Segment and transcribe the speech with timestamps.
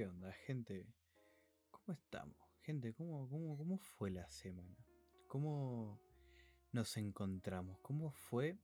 [0.00, 0.86] ¿Qué onda, gente?
[1.70, 2.34] ¿Cómo estamos?
[2.62, 4.78] Gente, ¿cómo, cómo, cómo fue la semana?
[5.26, 6.00] ¿Cómo
[6.72, 7.78] nos encontramos?
[7.80, 8.58] ¿Cómo fue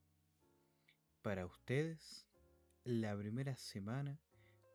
[1.20, 2.26] para ustedes
[2.84, 4.18] la primera semana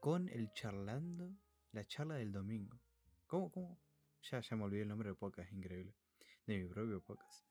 [0.01, 1.35] con el charlando,
[1.71, 2.79] la charla del domingo?
[3.25, 3.81] ¿Cómo, cómo?
[4.29, 5.95] Ya, ya me olvidé el nombre del podcast, increíble.
[6.45, 7.43] De mi propio podcast.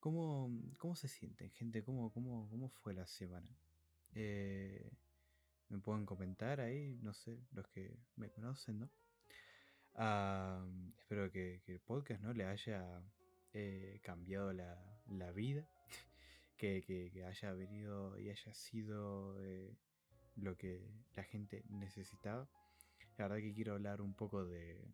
[0.00, 1.82] ¿Cómo, cómo se sienten, gente?
[1.82, 3.56] ¿Cómo, cómo, cómo fue la semana?
[4.12, 4.92] Eh,
[5.70, 8.90] me pueden comentar ahí, no sé, los que me conocen, ¿no?
[9.94, 10.64] Ah,
[10.98, 12.32] espero que, el podcast ¿no?
[12.32, 13.02] le haya
[13.52, 15.66] eh, cambiado la, vida,
[16.56, 19.76] que, haya venido y haya sido eh,
[20.36, 22.48] lo que la gente necesitaba.
[23.16, 24.84] La verdad que quiero hablar un poco de,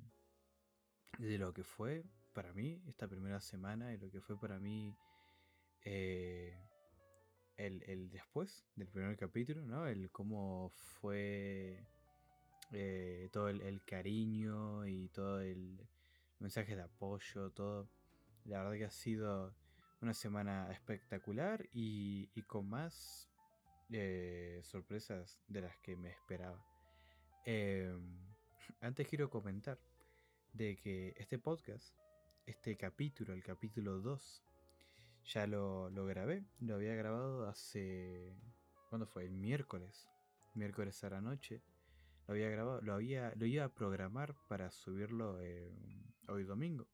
[1.18, 4.95] de lo que fue para mí esta primera semana y lo que fue para mí
[5.82, 6.65] eh,
[7.57, 9.87] el, después del primer capítulo, ¿no?
[9.87, 11.85] El cómo fue
[12.73, 15.79] eh, todo el, cariño y todo el
[16.38, 17.88] mensaje de apoyo, todo.
[18.45, 19.54] La verdad que ha sido
[20.01, 23.29] una semana espectacular y, con más
[23.91, 26.65] eh, sorpresas de las que me esperaba.
[27.45, 28.18] Em,
[28.80, 29.79] antes quiero comentar
[30.52, 31.95] de que este podcast,
[32.45, 34.45] este capítulo, el capítulo 2,
[35.27, 36.45] ya lo, grabé.
[36.60, 38.32] Lo había grabado hace.
[38.88, 39.24] ¿Cuándo fue?
[39.24, 40.09] El miércoles.
[40.55, 41.63] Miércoles a la noche.
[42.27, 42.80] Lo había grabado.
[42.82, 45.73] Lo, había, lo iba a programar para subirlo eh,
[46.29, 46.87] hoy domingo.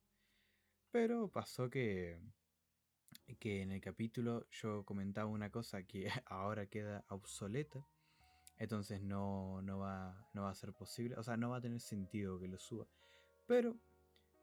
[0.90, 2.18] Pero pasó que.
[3.38, 7.86] Que en el capítulo yo comentaba una cosa que ahora queda obsoleta.
[8.58, 11.16] Entonces no, no, va, no va a ser posible.
[11.16, 12.86] O sea, no va a tener sentido que lo suba.
[13.46, 13.76] Pero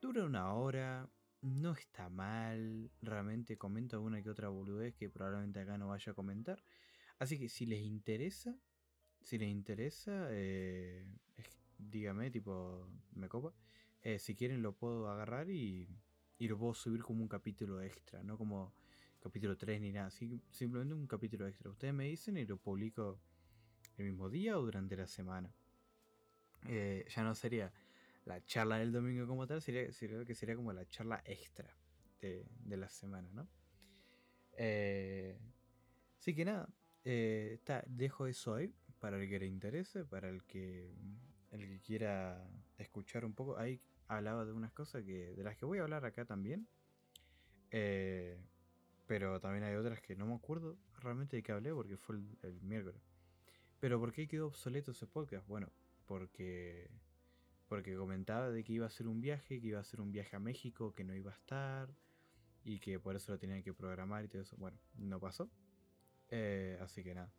[0.01, 1.09] dura una hora
[1.41, 2.91] no está mal.
[3.01, 6.63] Realmente comento alguna que otra boludez que probablemente acá no vaya a comentar.
[7.19, 8.55] Así que si les interesa,
[9.21, 11.05] si les interesa, eh,
[11.77, 13.53] dígame, tipo, me copa.
[14.01, 15.87] Eh, si quieren lo puedo agarrar y,
[16.37, 18.73] y, lo puedo subir como un capítulo extra, no como
[19.21, 20.09] capítulo 3 ni nada.
[20.09, 21.69] simplemente un capítulo extra.
[21.69, 23.19] Ustedes me dicen y lo publico
[23.97, 25.53] el mismo día o durante la semana.
[26.67, 27.71] Eh, ya no sería
[28.29, 29.87] la charla del domingo como tal, sería,
[30.23, 31.75] que sería como la charla extra
[32.21, 32.45] de,
[32.77, 33.47] la semana, ¿no?
[34.53, 35.39] Eh,
[36.19, 36.69] así que nada,
[37.03, 40.93] eh, dejo eso ahí para el que le interese, para el que,
[41.49, 42.47] el que quiera
[42.77, 43.57] escuchar un poco.
[43.57, 46.67] Ahí hablaba de unas cosas que, de las que voy a hablar acá también.
[47.71, 48.37] Eh,
[49.07, 52.37] pero también hay otras que no me acuerdo realmente de qué hablé porque fue el,
[52.43, 53.01] el miércoles.
[53.79, 55.47] Pero ¿por qué quedó obsoleto ese podcast?
[55.47, 55.71] Bueno,
[56.05, 56.91] porque
[57.69, 60.35] porque comentaba de que iba a ser un viaje, que iba a ser un viaje
[60.35, 61.93] a México, que no iba a estar
[62.63, 64.57] y que por eso lo tenían que programar y todo eso.
[64.57, 65.49] Bueno, no pasó.
[66.29, 67.31] Eh, así que nada.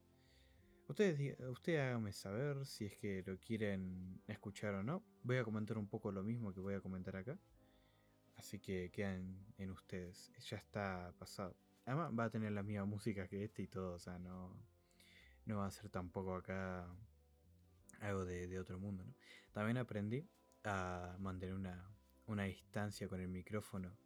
[0.88, 5.02] Ustedes, ustedes háganme saber si es que lo quieren escuchar o no.
[5.24, 7.36] Voy a comentar un poco lo mismo que voy a comentar acá.
[8.36, 10.32] Así que quedan en ustedes.
[10.48, 11.56] Ya está pasado.
[11.86, 13.94] Además va a tener la misma música que este y todo.
[13.94, 14.56] O sea, no,
[15.44, 16.88] no va a ser tampoco acá
[18.00, 19.04] algo de, otro mundo.
[19.04, 19.14] ¿no?
[19.52, 20.28] También aprendí
[20.64, 21.54] a mantener
[22.26, 23.96] una, distancia con el micrófono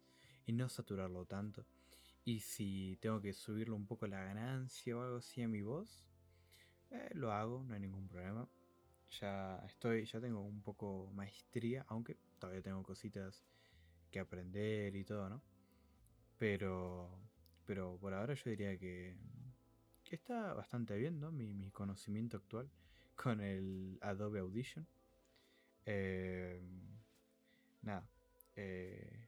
[0.45, 1.65] y no saturarlo tanto.
[2.23, 6.03] Y si tengo que subirlo un poco la ganancia o algo así a mi voz,
[6.89, 8.47] eh, lo hago, no hay ningún problema.
[9.19, 13.45] Ya estoy, ya tengo un poco maestría, aunque todavía tengo cositas
[14.11, 15.41] que aprender y todo, ¿no?
[16.39, 17.09] Pero,
[17.65, 19.15] pero por ahora yo diría que,
[20.03, 21.31] que está bastante bien, ¿no?
[21.31, 22.69] Mi, mi conocimiento actual
[23.15, 24.87] con el Adobe Audition.
[25.85, 26.61] Eh,
[27.81, 28.07] nada.
[28.55, 29.27] Eh,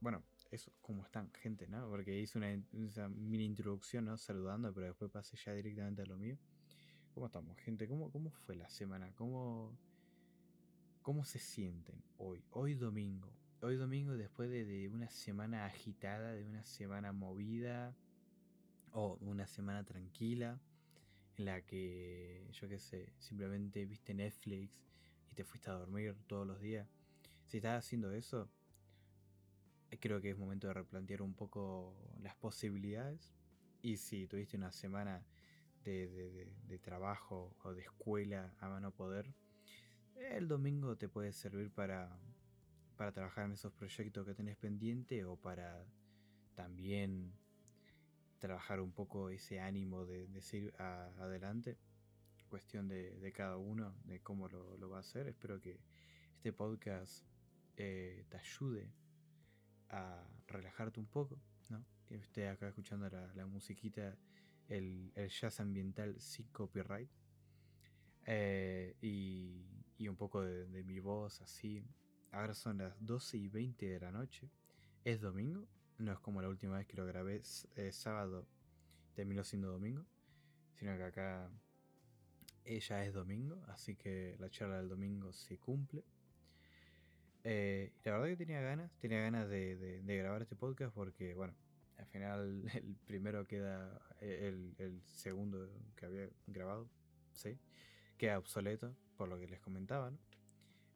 [0.00, 1.88] bueno, eso, como están, gente, ¿no?
[1.88, 4.16] Porque hice una, mini introducción, ¿no?
[4.16, 6.38] Saludando, pero después pasé ya directamente a lo mío.
[7.14, 7.86] ¿Cómo estamos, gente?
[7.88, 9.12] ¿Cómo, cómo fue la semana?
[9.14, 9.76] ¿Cómo,
[11.02, 12.44] ¿Cómo se sienten hoy?
[12.50, 13.32] Hoy domingo.
[13.60, 17.96] Hoy domingo, después de, de una semana agitada, de una semana movida,
[18.94, 20.60] o una semana tranquila
[21.36, 24.72] en la que, yo qué sé, simplemente viste Netflix
[25.30, 26.88] y te fuiste a dormir todos los días.
[27.46, 28.48] Si estás haciendo eso,
[29.98, 33.34] creo que es momento de replantear un poco las posibilidades.
[33.82, 35.24] Y si tuviste una semana
[35.84, 39.32] de, trabajo o de escuela a mano poder,
[40.16, 42.18] el domingo te puede servir para,
[42.96, 45.84] para trabajar en esos proyectos que tenés pendiente o para
[46.54, 47.32] también
[48.44, 51.78] trabajar un poco ese ánimo de, de seguir adelante.
[52.50, 55.28] Cuestión de, cada uno, de cómo lo, va a hacer.
[55.28, 55.80] Espero que
[56.36, 57.24] este podcast
[57.78, 58.92] eh, te ayude
[59.88, 61.86] a relajarte un poco, ¿no?
[62.04, 64.14] Que estés acá escuchando la, musiquita,
[64.68, 67.08] el, jazz ambiental sin copyright.
[68.26, 69.64] Eh, y,
[69.96, 71.82] y un poco de, mi voz así.
[72.30, 74.50] Ahora son las 12 y 20 de la noche.
[75.02, 75.66] Es domingo.
[75.98, 77.42] No es como la última vez que lo grabé
[77.76, 78.46] eh, sábado.
[79.14, 80.04] Terminó siendo domingo.
[80.74, 81.50] Sino que acá
[82.64, 83.62] ella es domingo.
[83.68, 86.04] Así que la charla del domingo se cumple.
[87.44, 88.90] Eh, la verdad que tenía ganas.
[88.98, 91.54] Tenía ganas de, grabar este podcast porque, bueno,
[91.98, 94.00] al final el primero queda.
[94.20, 96.88] El, el segundo que había grabado.
[97.34, 97.58] Sí.
[98.16, 100.12] Queda obsoleto por lo que les comentaba,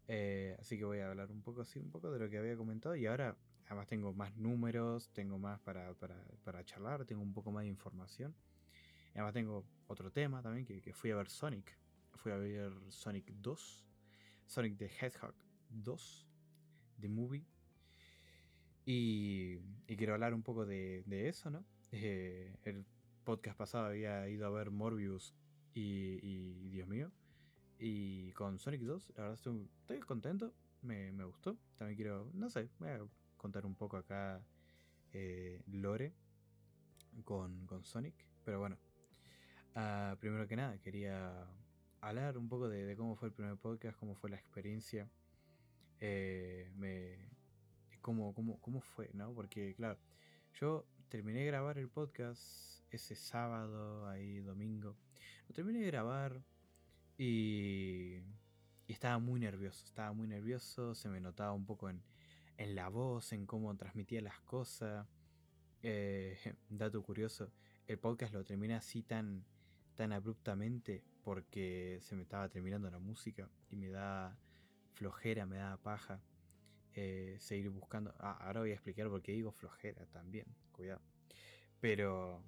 [0.08, 2.56] eh, así que voy a hablar un poco así, un poco de lo que había
[2.56, 3.36] comentado y ahora
[3.68, 8.34] además tengo más números, tengo más para, para, charlar, tengo un poco más de información.
[9.14, 11.78] además tengo otro tema también que, fui a ver Sonic.
[12.14, 13.86] Fui a ver Sonic 2,
[14.46, 15.34] Sonic the Hedgehog
[15.70, 16.26] 2,
[17.00, 17.46] The Movie.
[18.84, 21.64] Y, quiero hablar un poco de, eso, ¿no?
[21.92, 22.84] Eh, el
[23.24, 25.34] podcast pasado había ido a ver Morbius
[25.74, 27.12] y Dios mío,
[27.78, 31.56] y con Sonic 2, la verdad estoy, estoy contento, me, gustó.
[31.76, 32.68] También quiero, no sé,
[33.38, 34.42] contar un poco acá
[35.12, 36.12] eh, Lore
[37.24, 38.14] con, Sonic.
[38.44, 38.76] Pero bueno,
[39.74, 41.46] ah, primero que nada, quería
[42.00, 45.08] hablar un poco de, cómo fue el primer podcast, cómo fue la experiencia,
[46.00, 47.16] eh, me,
[48.00, 49.32] cómo, cómo, cómo fue, ¿no?
[49.32, 49.98] Porque, claro,
[50.60, 54.96] yo terminé de grabar el podcast ese sábado, ahí domingo.
[55.48, 56.42] Lo terminé de grabar
[57.16, 58.22] y,
[58.86, 62.02] estaba muy nervioso, estaba muy nervioso, se me notaba un poco en,
[62.66, 65.06] la voz, en cómo transmitía las cosas.
[65.82, 66.36] Eh,
[66.68, 67.52] dato curioso,
[67.86, 69.44] el podcast lo terminé así tan,
[69.94, 74.36] tan abruptamente porque se me estaba terminando la música y me da
[74.94, 76.20] flojera, me da paja
[76.94, 78.14] eh, seguir buscando.
[78.18, 81.00] Ah, ahora voy a explicar por qué digo flojera también, cuidado.
[81.80, 82.42] Pero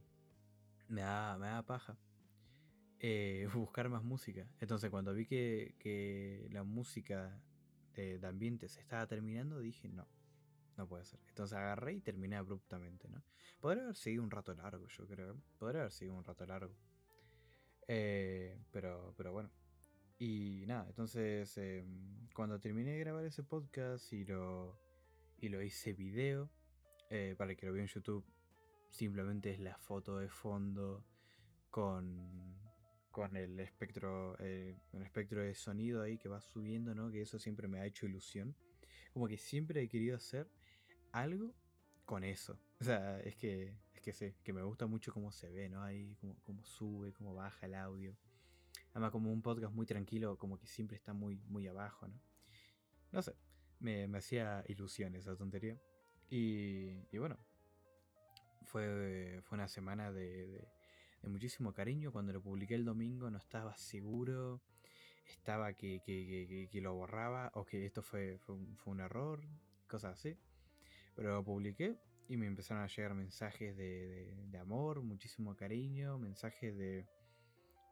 [0.89, 1.97] me da, me da paja
[2.99, 4.47] eh, buscar más música.
[4.61, 7.41] Entonces cuando vi que, la música
[7.95, 10.07] de, ambiente se estaba terminando, dije, no,
[10.77, 11.21] no puede ser.
[11.29, 13.23] Entonces agarré y terminé abruptamente, ¿no?
[13.61, 15.37] Podría haber seguido un rato largo, yo creo.
[15.59, 16.75] Podría haber seguido un rato largo.
[17.89, 19.51] Eh, pero, pero bueno.
[20.19, 24.79] Y nada, entonces em, cuando terminé de grabar ese podcast y lo,
[25.39, 26.51] y lo hice video,
[27.09, 28.25] eh, para el que lo vea en YouTube,
[28.91, 31.07] simplemente es la foto de fondo
[31.71, 32.60] con
[33.11, 37.11] con el espectro, eh, el espectro de sonido ahí que va subiendo, ¿no?
[37.11, 38.55] Que eso siempre me ha hecho ilusión.
[39.13, 40.49] Como que siempre he querido hacer
[41.13, 41.55] algo
[42.05, 42.59] con eso.
[42.81, 45.83] O sea, es que, es que sé, que me gusta mucho cómo se ve, ¿no?
[45.83, 48.17] Ahí, cómo, cómo sube, cómo baja el audio.
[48.93, 52.19] Además, como un podcast muy tranquilo, como que siempre está muy, muy abajo, ¿no?
[53.13, 53.35] No sé,
[53.81, 55.79] me, hacía ilusión esa tontería.
[56.31, 57.37] Y, y bueno,
[58.65, 60.67] fue, fue una semana de
[61.29, 62.13] muchísimo cariño.
[62.13, 64.63] Cuando lo publiqué el domingo no estaba seguro,
[65.27, 68.57] estaba que, que, lo borraba o que esto fue, fue,
[68.87, 69.41] un, error,
[69.89, 70.37] cosas así.
[71.15, 71.97] Pero lo publiqué
[72.29, 77.07] y me empezaron a llegar mensajes de, de, amor, muchísimo cariño, mensajes de,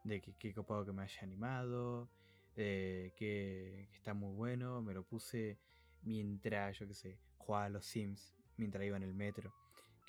[0.03, 2.09] de que qué copado que me haya animado,
[2.55, 4.81] que, que, está muy bueno.
[4.81, 5.59] Me lo puse
[6.03, 9.53] mientras, yo qué sé, jugaba a los Sims, mientras iba en el metro.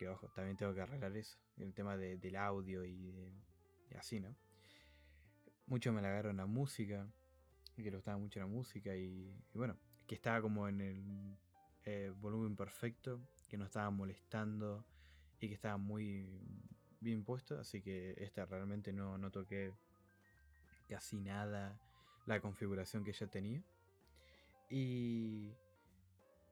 [0.00, 3.30] Que ojo, también tengo que arreglar eso el tema del audio y,
[3.98, 4.34] así, ¿no?
[5.66, 7.06] Mucho me agarraron la música,
[7.76, 9.76] que le gustaba mucho la música y, bueno,
[10.06, 11.36] que estaba como en el
[11.84, 14.86] eh, volumen perfecto, que no estaba molestando
[15.38, 16.26] y que estaba muy
[17.00, 19.74] bien puesto, así que esta realmente no, no toqué
[20.88, 21.78] casi nada
[22.24, 23.62] la configuración que ya tenía.
[24.70, 25.52] Y,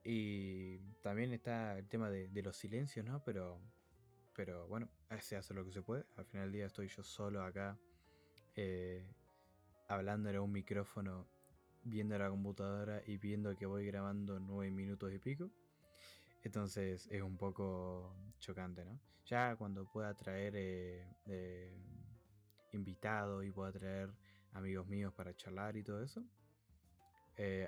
[0.03, 3.23] y también está el tema de, los silencios, ¿no?
[3.23, 3.59] Pero
[4.35, 4.87] pero bueno,
[5.19, 6.05] se hace lo que se puede.
[6.15, 7.77] Al final del día estoy yo solo acá,
[8.55, 9.05] eh,
[9.89, 11.27] hablándole a un micrófono,
[11.83, 15.49] viendo la computadora y viendo que voy grabando nueve minutos y pico.
[16.41, 18.97] Entonces es un poco chocante, ¿no?
[19.25, 21.77] Ya cuando pueda traer eh, eh,
[22.71, 24.09] invitados y pueda traer
[24.53, 26.23] amigos míos para charlar y todo eso,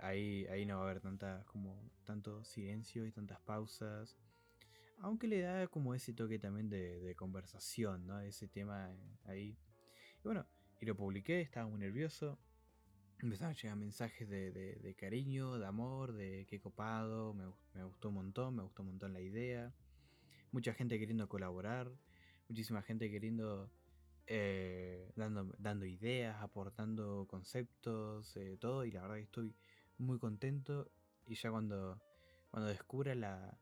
[0.01, 4.17] ahí, ahí no va a haber tanta, como, tanto silencio y tantas pausas
[5.01, 8.19] aunque le da como ese toque también de, conversación, ¿no?
[8.21, 9.57] Ese tema ahí.
[10.19, 10.45] Y bueno,
[10.79, 12.39] y lo publiqué, estaba muy nervioso.
[13.19, 17.45] Empezaron a llegar mensajes de, cariño, de amor, de qué copado, me,
[17.83, 19.73] gustó un montón, me gustó un montón la idea.
[20.51, 21.91] Mucha gente queriendo colaborar,
[22.47, 23.71] muchísima gente queriendo,
[24.27, 28.85] eh, dando, dando ideas, aportando conceptos, eh, todo.
[28.85, 29.55] Y la verdad que estoy
[30.01, 30.91] muy contento.
[31.27, 32.01] Y ya cuando,
[32.49, 33.57] cuando descubra la,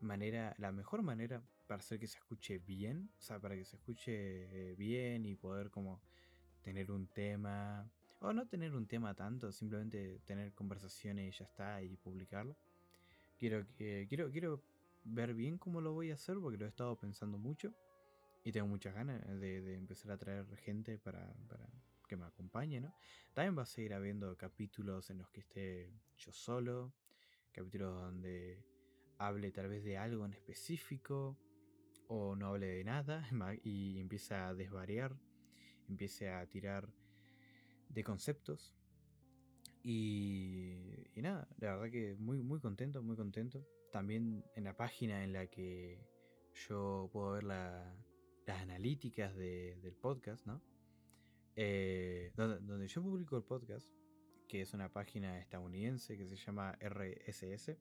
[0.00, 3.76] manera, la mejor manera para hacer que se escuche bien, o sea, para que se
[3.76, 6.00] escuche eh, bien y poder como
[6.62, 7.90] tener un tema.
[8.20, 12.56] O no tener un tema tanto, simplemente tener conversaciones y ya está y publicarlo.
[13.38, 14.62] Quiero, quiero, quiero
[15.04, 17.74] ver bien cómo lo voy a hacer porque lo he estado pensando mucho
[18.42, 21.66] y tengo muchas ganas de, empezar a traer gente para, para,
[22.06, 22.94] que me acompañe, ¿no?
[23.32, 26.94] También va a seguir habiendo capítulos en los que esté yo solo,
[27.52, 28.64] capítulos donde
[29.18, 31.38] hable tal vez de algo en específico
[32.08, 33.26] o no hable de nada
[33.62, 35.16] y empiece a desvariar,
[35.88, 36.88] empiece a tirar
[37.88, 38.74] de conceptos.
[39.82, 40.78] Y,
[41.16, 43.66] nada, la verdad que muy, muy contento, muy contento.
[43.92, 46.00] También en la página en la que
[46.68, 47.82] yo puedo ver las
[48.46, 50.62] analíticas del podcast, ¿no?
[51.56, 53.88] Eh, donde, yo publico el podcast,
[54.48, 57.78] que es una página estadounidense que se llama RSS.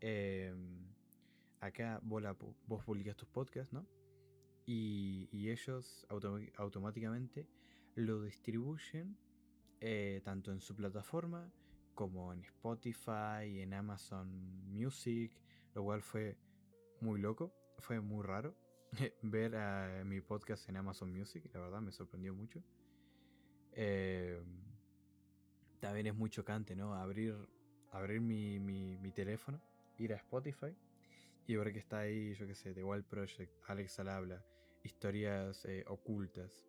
[0.00, 0.86] Em,
[1.60, 2.22] acá vos,
[2.66, 3.86] vos, publicas tus podcasts, ¿no?
[4.66, 6.06] Y, ellos
[6.56, 7.46] automáticamente
[7.94, 9.16] lo distribuyen
[9.80, 11.52] eh, tanto en su plataforma
[11.94, 14.28] como en Spotify, en Amazon
[14.70, 15.32] Music,
[15.74, 16.36] lo cual fue
[17.00, 18.56] muy loco, fue muy raro
[19.22, 22.62] ver mi podcast en Amazon Music, la verdad me sorprendió mucho.
[23.72, 24.40] Eh,
[25.80, 26.94] también es muy chocante, ¿no?
[26.94, 27.36] Abrir,
[27.90, 29.60] abrir mi, mi, teléfono,
[29.98, 30.74] ir a Spotify
[31.46, 34.44] y ver que está ahí, yo qué sé, The Wild Project, Alex al habla,
[34.82, 36.66] historias eh, ocultas,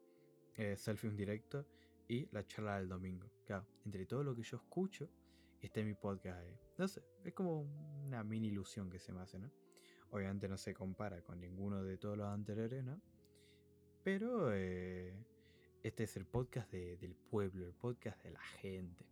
[0.56, 1.66] eh, selfie un directo
[2.08, 3.32] y la charla del domingo.
[3.46, 5.10] Claro, entre todo lo que yo escucho,
[5.62, 6.60] está en mi podcast ahí.
[6.78, 7.62] No sé, es como
[8.06, 9.50] una mini ilusión que se me hace, ¿no?
[10.12, 13.02] Obviamente no se compara con ninguno de todos los anteriores, ¿no?
[14.04, 15.14] Pero eh,
[15.84, 19.06] este es el podcast del pueblo, el podcast de la gente.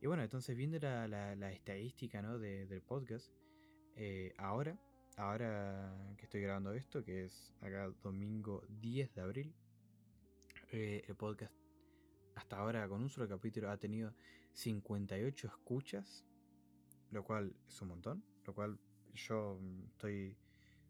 [0.00, 2.38] Y bueno, entonces viendo la, estadística ¿no?
[2.38, 3.32] del podcast,
[3.96, 4.78] eh, ahora,
[5.16, 9.54] ahora que estoy grabando esto, que es acá domingo 10 de abril,
[10.70, 11.54] eh, el podcast
[12.38, 14.14] hasta ahora con un solo capítulo ha tenido
[14.52, 16.24] 58 escuchas,
[17.10, 18.78] lo cual es un montón, lo cual
[19.18, 20.36] yo estoy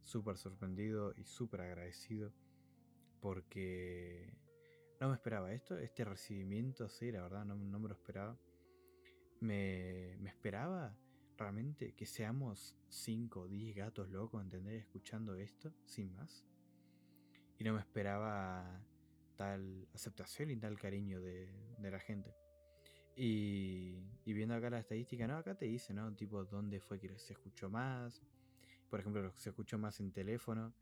[0.03, 2.33] súper sorprendido y súper agradecido
[3.21, 4.33] porque
[5.01, 8.37] no me esperaba esto, este recibimiento, sí, la verdad, no, me lo esperaba.
[9.41, 10.97] Me, esperaba
[11.37, 14.83] realmente que seamos 5 o 10 gatos locos, ¿entendés?
[14.83, 16.45] Escuchando esto, sin más.
[17.59, 18.83] Y no me esperaba
[19.37, 22.35] tal aceptación y tal cariño de, la gente.
[23.21, 25.39] Y, y, viendo acá la estadística, ¿no?
[25.39, 26.15] Acá te dice, ¿no?
[26.15, 28.23] Tipo, dónde fue que se escuchó más.
[28.89, 30.73] Por ejemplo, se escuchó más en teléfono,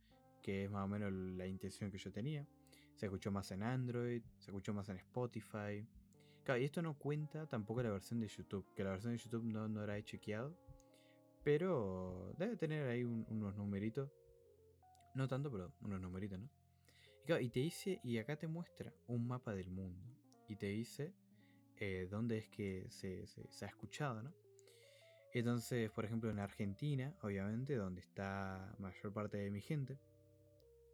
[0.43, 2.47] que es más o menos la intención que yo tenía.
[2.95, 5.87] Se escuchó más en Android, se escuchó más en Spotify.
[6.45, 9.45] Claro, y esto no cuenta tampoco la versión de YouTube, que la versión de YouTube
[9.45, 10.55] no, no la he chequeado.
[11.43, 14.11] Pero debe tener ahí unos numeritos.
[15.15, 16.51] No tanto, pero unos numeritos, ¿no?
[17.27, 20.05] Y, y, te dice, y acá te muestra un mapa del mundo.
[20.49, 21.15] Y te dice
[21.79, 23.27] eh, dónde es que se,
[23.63, 24.33] ha escuchado, ¿no?
[25.33, 29.99] Entonces, por ejemplo, en Argentina, obviamente, donde está mayor parte de mi gente,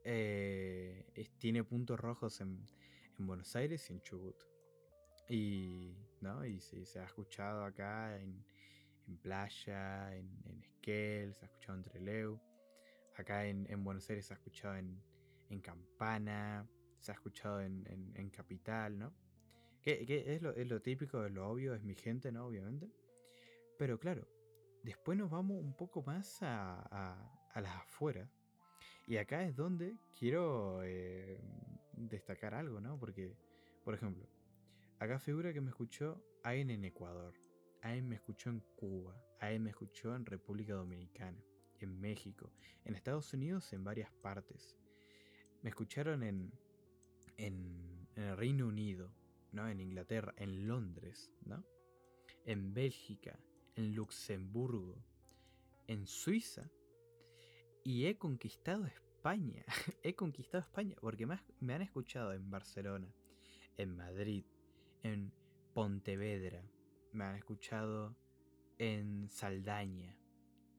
[0.05, 2.67] eh, tiene puntos rojos en,
[3.19, 4.37] Buenos Aires y en Chubut.
[5.29, 6.45] Y, ¿no?
[6.45, 8.45] y se, ha escuchado acá en,
[9.21, 12.41] Playa, en, Esquel, se ha escuchado en Treleu.
[13.15, 16.67] Acá en, Buenos Aires se ha escuchado en, Campana,
[16.99, 19.13] se ha escuchado en, Capital, ¿no?
[19.83, 22.47] Que, es, lo, típico, es lo obvio, es mi gente, ¿no?
[22.47, 22.89] Obviamente.
[23.79, 24.29] Pero claro,
[24.85, 26.81] después nos vamos un poco más a,
[27.53, 28.31] a, las afueras
[29.07, 31.41] y acá es donde quiero eh,
[31.93, 32.99] destacar algo, ¿no?
[32.99, 33.37] Porque,
[33.85, 34.25] por ejemplo,
[35.01, 37.35] acá figura que me escuchó alguien en Ecuador,
[37.83, 41.43] alguien me escuchó en Cuba, alguien me escuchó en República Dominicana,
[41.81, 42.53] en México,
[42.85, 44.77] en Estados Unidos, en varias partes.
[45.63, 46.53] Me escucharon en,
[47.37, 49.13] en el Reino Unido,
[49.53, 49.69] ¿no?
[49.69, 51.65] En Inglaterra, en Londres, ¿no?
[52.45, 53.39] En Bélgica,
[53.77, 55.05] en Luxemburgo,
[55.87, 56.71] en Suiza
[57.85, 59.65] y he conquistado España.
[60.03, 63.13] he conquistado España porque me, me han escuchado en Barcelona,
[63.77, 64.45] en Madrid,
[65.03, 65.33] en
[65.75, 66.63] Pontevedra.
[67.13, 68.17] Me han escuchado
[68.79, 70.17] en Saldaña.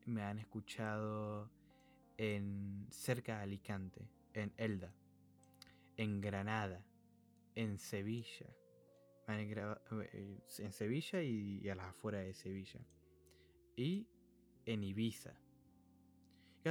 [0.05, 1.49] Me han escuchado
[2.17, 4.93] en cerca de Alicante, en Elda,
[5.97, 6.85] en Granada,
[7.55, 8.47] en Sevilla.
[9.27, 12.79] Eh, en Sevilla y a las afueras de Sevilla.
[13.75, 14.07] Y
[14.65, 15.43] en Ibiza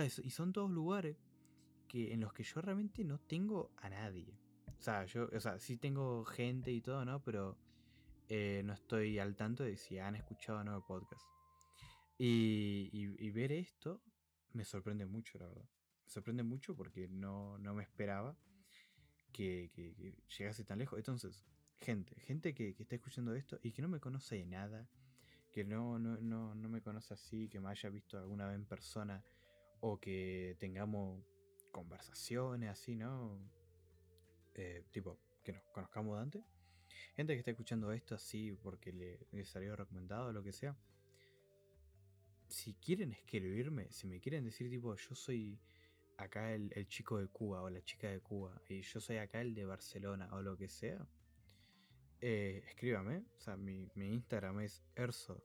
[0.00, 1.16] y son todos lugares
[1.88, 4.38] que, en los que yo realmente no tengo a nadie.
[4.78, 7.22] O sea, yo, o sea, sí tengo gente y todo, ¿no?
[7.22, 7.58] Pero
[8.28, 11.26] eh, no estoy al tanto de si han escuchado o no el podcast.
[12.18, 14.00] Y, ver esto
[14.52, 15.68] me sorprende mucho, la verdad.
[16.04, 18.36] Me sorprende mucho porque no, me esperaba
[19.32, 19.70] que,
[20.38, 20.98] llegase tan lejos.
[20.98, 21.44] Entonces,
[21.82, 24.88] gente, gente que, está escuchando esto y que no me conoce de nada,
[25.50, 28.64] que no, no, no, no me conoce así, que me haya visto alguna vez en
[28.64, 29.22] persona
[29.80, 31.22] o que tengamos
[31.72, 33.36] conversaciones así, ¿no?
[34.54, 36.44] Eh, tipo, que nos conozcamos de antes.
[37.14, 40.76] Gente que está escuchando esto así porque le, salió recomendado o lo que sea.
[42.48, 45.58] Si quieren escribirme, si me quieren decir tipo, yo soy
[46.16, 49.54] acá el chico de Cuba o la chica de Cuba y yo soy acá el
[49.54, 51.08] de Barcelona o lo que sea,
[52.22, 53.24] eh, escríbame.
[53.36, 55.44] O sea, mi, mi Instagram es erso,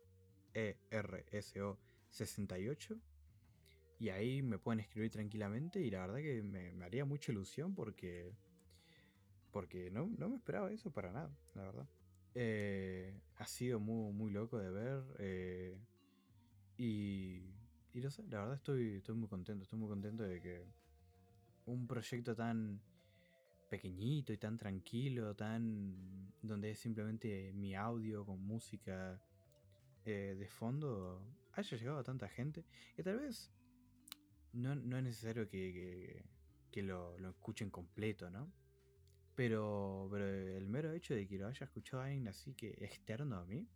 [0.54, 1.78] e r s o
[2.10, 2.98] 68
[4.00, 7.74] y ahí me pueden escribir tranquilamente y la verdad que me, me haría mucha ilusión
[7.74, 8.32] porque
[9.52, 11.88] porque no, no, me esperaba eso para nada, la verdad.
[12.36, 15.78] Eh, ha sido muy, muy loco de ver eh,
[16.78, 17.42] y,
[17.94, 20.64] y no sé, la verdad estoy, estoy muy contento, estoy muy contento de que
[21.66, 22.80] un proyecto tan
[23.70, 29.20] pequeñito y tan tranquilo, tan donde es simplemente mi audio con música
[30.06, 31.22] eh, de fondo,
[31.54, 32.66] haya llegado a tanta gente.
[32.98, 33.52] Y tal vez
[34.54, 36.26] no, no es necesario que, que,
[36.72, 38.52] que lo, lo, escuchen completo, ¿no?
[39.36, 43.46] Pero, pero el mero hecho de que lo haya escuchado alguien así que externo a
[43.46, 43.68] mí,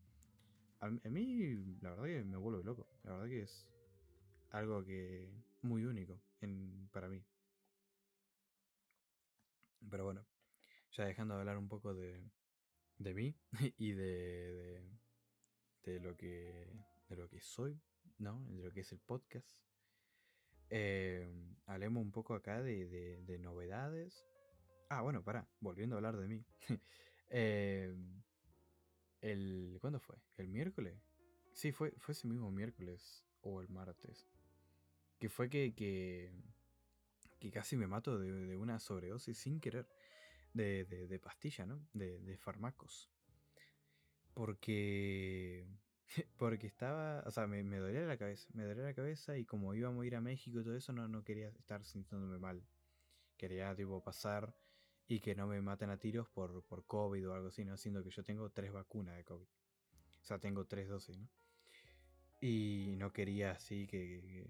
[0.79, 2.87] a, a mí la verdad que me vuelve loco.
[3.03, 3.67] La verdad que es
[4.51, 5.29] algo que
[5.61, 7.21] muy único en, para mí.
[9.89, 10.25] Pero bueno,
[10.91, 12.23] ya dejando de hablar un poco de,
[12.97, 13.35] de mí
[13.77, 14.83] y de,
[15.83, 16.71] de, lo que,
[17.07, 17.81] de lo que soy,
[18.17, 18.45] ¿no?
[18.49, 19.57] De lo que es el podcast.
[20.69, 21.29] Eh,
[21.65, 24.25] hablemos un poco acá de, de, de novedades.
[24.89, 26.45] Ah, bueno, para, volviendo a hablar de mí.
[27.29, 27.93] eh,
[29.21, 30.17] el, ¿Cuándo fue?
[30.37, 30.97] ¿El miércoles?
[31.53, 34.27] Sí, fue, fue ese mismo miércoles o el martes.
[35.19, 36.31] Que fue que, que,
[37.41, 39.87] que casi me mato de, una sobredosis sin querer.
[40.53, 41.87] De, de, de pastilla, ¿no?
[41.93, 43.09] De, fármacos.
[44.33, 45.65] Porque
[46.37, 49.73] porque estaba, o sea, me, me, dolía la cabeza, me dolía la cabeza y como
[49.73, 52.63] íbamos a ir a México y todo eso, no, no quería estar sintiéndome mal.
[53.37, 54.53] Quería, tipo, pasar
[55.07, 57.77] y que no me maten a tiros por, por COVID o algo así, ¿no?
[57.77, 59.47] Siendo que yo tengo tres vacunas de COVID.
[59.47, 61.27] O sea, tengo tres dosis, ¿no?
[62.39, 64.49] Y no quería así que, que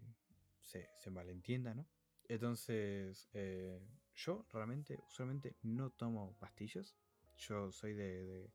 [0.61, 1.87] se, se, malentienda, ¿no?
[2.31, 3.77] Entonces, eh,
[4.15, 6.95] yo realmente, usualmente no tomo pastillas.
[7.35, 8.49] Yo soy de,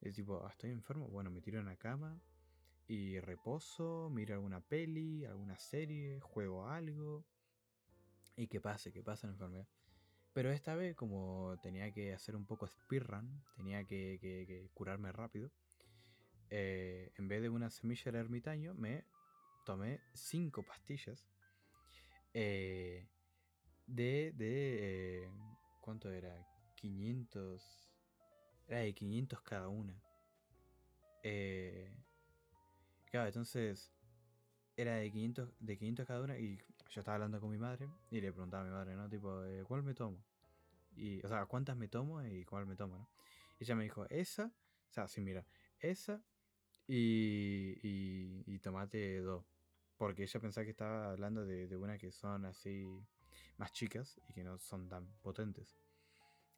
[0.00, 2.18] de, tipo, ah, estoy enfermo, bueno, me tiro en la cama,
[2.88, 7.26] y reposo, miro alguna peli, alguna serie, juego algo
[8.36, 9.68] y que pase, que pase la enfermedad.
[10.32, 15.12] Pero esta vez, como tenía que hacer un poco speedrun, tenía que, que, que curarme
[15.12, 15.50] rápido,
[16.48, 19.04] eh, en vez de una semilla de ermitaño, me
[19.66, 21.28] tomé 5 pastillas
[22.34, 23.06] eh,
[23.86, 24.32] de.
[24.36, 25.30] de eh,
[25.80, 26.46] ¿Cuánto era?
[26.76, 27.90] 500.
[28.68, 30.00] Era de 500 cada una.
[31.22, 31.90] Eh,
[33.10, 33.92] Claro, entonces
[34.76, 36.58] era de 500, de 500 cada una y
[36.90, 39.08] yo estaba hablando con mi madre y le preguntaba a mi madre, ¿no?
[39.08, 40.22] Tipo, ¿cuál me tomo?
[40.96, 43.08] Y, o sea, ¿cuántas me tomo y cuál me tomo, no?
[43.58, 45.46] Y ella me dijo, esa, o sea, sí, mira,
[45.80, 46.22] esa
[46.88, 49.44] y, y, y tomate dos.
[50.00, 52.88] Porque ella pensaba que estaba hablando de, de unas que son así
[53.58, 55.76] más chicas y que no son tan potentes.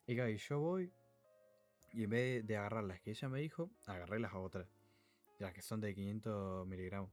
[0.07, 0.93] Y claro, yo voy
[1.93, 4.69] y en vez de agarrar las que ella me dijo, agarré las otras
[5.41, 7.11] las que son de 500 miligramos.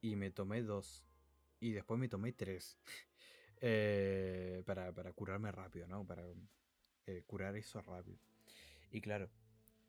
[0.00, 1.04] Y me tomé dos.
[1.58, 2.78] Y después me tomé tres.
[3.60, 6.06] eh, para, para, curarme rápido, ¿no?
[6.06, 6.22] Para
[7.06, 8.18] eh, curar eso rápido.
[8.92, 9.28] Y claro,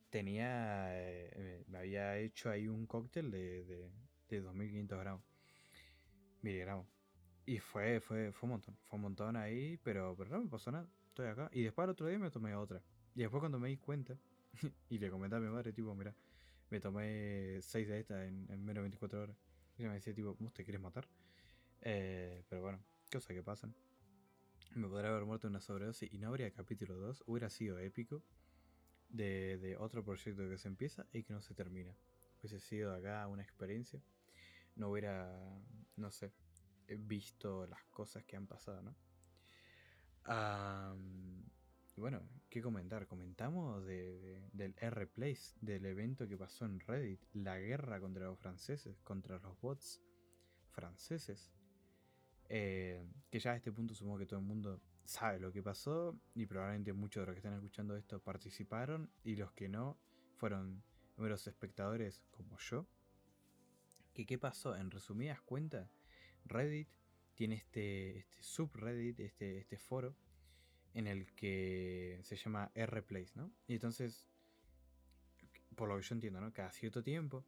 [0.09, 0.87] tenía.
[0.99, 3.91] Eh, me había hecho ahí un cóctel de, de,
[4.27, 5.30] de 2500 gramos.
[6.41, 6.87] Miligramos.
[7.45, 8.77] Y fue, fue, fue un montón.
[8.85, 10.87] Fue un montón ahí, pero, pero no me pasó nada.
[11.07, 11.49] Estoy acá.
[11.53, 12.81] Y después al otro día me tomé otra.
[13.15, 14.17] Y después cuando me di cuenta,
[14.89, 16.15] y le comenté a mi madre, tipo, mira,
[16.69, 19.37] me tomé 6 de estas en, en, menos de 24 horas.
[19.77, 21.07] Y ella me decía, tipo, ¿cómo te quieres matar?
[21.81, 22.79] Eh, pero bueno,
[23.11, 23.75] cosas que pasan.
[24.75, 27.23] Me podría haber muerto una sobredosis y no habría capítulo 2.
[27.27, 28.23] Hubiera sido épico.
[29.09, 31.93] De, de, otro proyecto que se empieza y que no se termina.
[32.39, 34.01] Hubiese sido acá una experiencia.
[34.81, 35.31] No hubiera,
[35.97, 36.33] no sé,
[36.87, 38.95] visto las cosas que han pasado, ¿no?
[41.95, 43.05] Bueno, ¿qué comentar?
[43.05, 48.39] Comentamos de, de, del R-Place, del evento que pasó en Reddit, la guerra contra los
[48.39, 50.01] franceses, contra los bots
[50.71, 51.53] franceses.
[52.49, 56.19] Eh, que ya a este punto supongo que todo el mundo sabe lo que pasó
[56.33, 59.99] y probablemente muchos de los que están escuchando esto participaron y los que no
[60.37, 60.81] fueron
[61.17, 62.87] numeros espectadores como yo.
[64.13, 64.75] ¿Que ¿Qué pasó?
[64.75, 65.89] En resumidas cuentas,
[66.45, 66.89] Reddit
[67.35, 70.15] tiene este, este subreddit, este, este foro
[70.93, 73.51] en el que se llama R-Place, ¿no?
[73.67, 74.25] Y entonces
[75.75, 76.51] por lo que yo entiendo, ¿no?
[76.53, 77.45] Cada cierto tiempo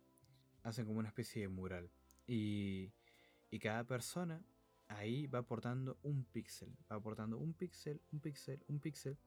[0.63, 1.89] hacen como una especie de mural.
[2.25, 2.91] Y,
[3.51, 4.41] y cada persona
[4.87, 6.75] ahí va aportando un píxel.
[6.91, 9.17] Va aportando un píxel, un píxel, un píxel.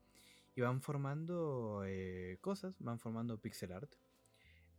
[0.55, 3.95] Y van formando eh, cosas, van formando pixel art.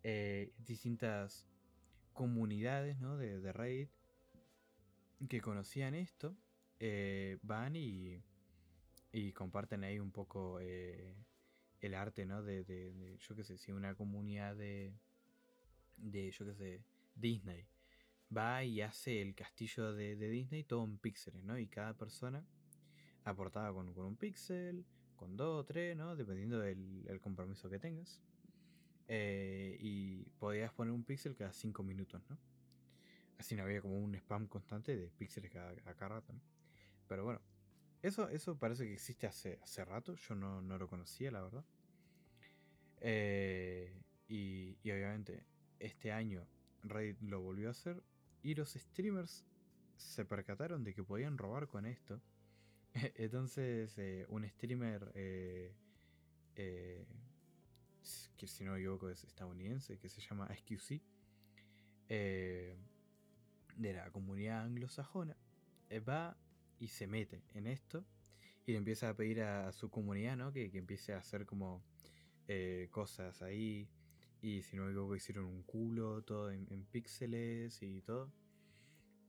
[0.04, 1.46] Eh, distintas
[2.18, 3.16] comunidades ¿no?
[3.16, 3.92] de, de Reddit
[5.30, 6.36] que conocían esto
[6.80, 8.22] eh, van y,
[9.34, 12.44] comparten ahí un poco el arte, ¿no?
[12.44, 14.94] De, yo qué sé, si una comunidad de,
[15.98, 16.84] de, yo qué sé,
[17.16, 17.66] Disney
[18.36, 21.58] va y hace el castillo de, Disney todo en píxeles, ¿no?
[21.58, 22.46] Y cada persona
[23.24, 26.16] aportaba con, un píxel, con dos o tres, ¿no?
[26.16, 28.22] Dependiendo del el compromiso que tengas.
[29.08, 32.38] Eh, y podías poner un píxel cada cinco minutos, ¿no?
[33.38, 36.34] Así no había como un spam constante de píxeles cada, cada rato.
[37.08, 37.41] Pero bueno,
[38.02, 41.65] eso, eso parece que existe hace, hace rato, yo no, no lo conocía, la verdad.
[43.00, 43.93] Eh,
[44.28, 45.46] y, y, obviamente
[45.80, 46.48] este año
[46.82, 48.02] Reddit lo volvió a hacer
[48.41, 49.46] y los streamers
[49.98, 52.22] se percataron de que podían robar con esto.
[53.15, 55.76] Entonces eh, un streamer, eh,
[58.38, 61.02] que si no me equivoco es estadounidense, que se llama SQC,
[62.08, 62.78] de
[63.93, 65.38] la comunidad anglosajona,
[66.08, 66.38] va
[66.80, 68.06] y se mete en esto
[68.67, 70.52] y le empieza a pedir a, su comunidad ¿no?
[70.52, 71.82] que, empiece a hacer como
[72.50, 73.88] eh, cosas ahí.
[74.41, 78.30] Y si no me equivoco, hicieron un culo todo en, píxeles y todo.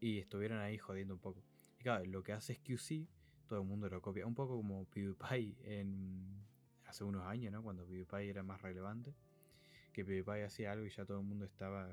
[0.00, 1.44] Y estuvieron ahí jodiendo un poco.
[1.78, 3.08] Y claro, lo que hace es QC,
[3.46, 4.26] todo el mundo lo copia.
[4.26, 6.44] Un poco como PewDiePie en,
[6.88, 7.62] hace unos años, ¿no?
[7.62, 9.14] Cuando PewDiePie era más relevante.
[9.92, 11.88] Que PewDiePie hacía algo y ya todo el mundo estaba.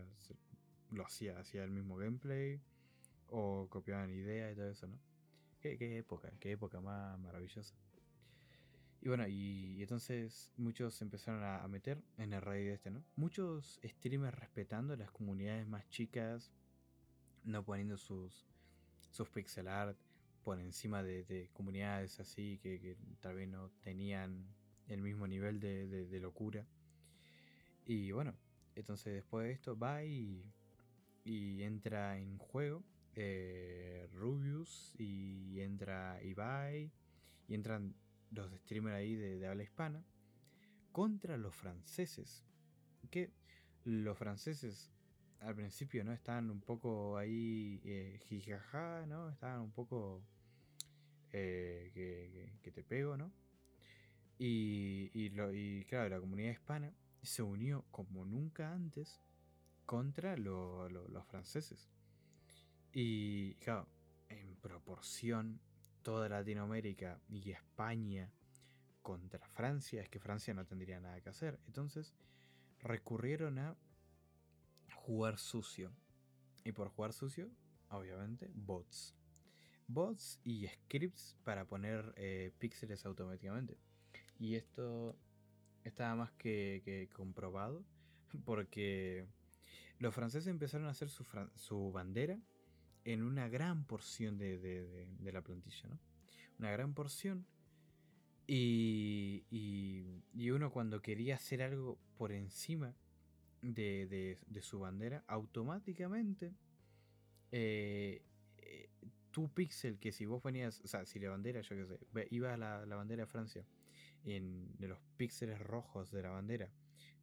[0.92, 2.60] Lo hacía, hacía el mismo gameplay.
[3.28, 4.98] O copiaban ideas y todo eso, ¿no?
[5.60, 7.74] Qué, época, qué época más maravillosa.
[9.02, 13.04] Y bueno, y, entonces muchos empezaron a, meter en el de este, ¿no?
[13.16, 16.52] Muchos streamers respetando las comunidades más chicas,
[17.44, 18.46] no poniendo sus,
[19.10, 19.98] sus pixel art
[20.44, 24.46] por encima de, comunidades así que, tal vez no tenían
[24.88, 26.66] el mismo nivel de, locura.
[27.86, 28.36] Y bueno,
[28.76, 30.44] entonces después de esto va y,
[31.24, 32.84] y entra en juego
[33.18, 36.92] eh, Rubius y entra Ibai
[37.48, 37.96] y entran
[38.32, 40.04] los streamers ahí de, habla hispana
[40.92, 42.44] contra los franceses.
[43.10, 43.32] Que
[43.86, 44.92] los franceses
[45.40, 49.30] al principio no estaban un poco ahí eh, jijaja, ¿no?
[49.30, 50.22] Estaban un poco
[51.32, 53.32] eh, que, te pego, ¿no?
[54.38, 55.30] Y,
[55.86, 59.22] claro, la comunidad hispana se unió como nunca antes
[59.86, 61.90] contra los franceses.
[62.92, 63.88] Y claro,
[64.30, 65.60] en proporción,
[66.02, 68.32] toda Latinoamérica y España
[69.02, 71.60] contra Francia, es que Francia no tendría nada que hacer.
[71.68, 72.14] Entonces
[72.80, 73.76] recurrieron a
[74.94, 75.92] jugar sucio.
[76.64, 77.50] Y por jugar sucio,
[77.90, 79.14] obviamente, bots.
[79.88, 83.78] Bots y scripts para poner eh, píxeles automáticamente.
[84.40, 85.16] Y esto
[85.84, 87.84] estaba más que, comprobado
[88.46, 89.26] porque
[90.00, 92.40] los franceses empezaron a hacer su, su bandera
[93.06, 96.00] en una gran porción de, la plantilla, ¿no?
[96.60, 97.46] Una gran porción.
[98.48, 102.96] Y, y, uno cuando quería hacer algo por encima
[103.62, 106.54] de, su bandera, automáticamente
[107.52, 108.22] eh,
[108.58, 108.90] eh,
[109.32, 112.54] tu pixel, que si vos venías, o sea, si la bandera, yo qué sé, iba
[112.54, 113.66] a la, la bandera de Francia,
[114.26, 116.70] en los píxeles rojos de la bandera,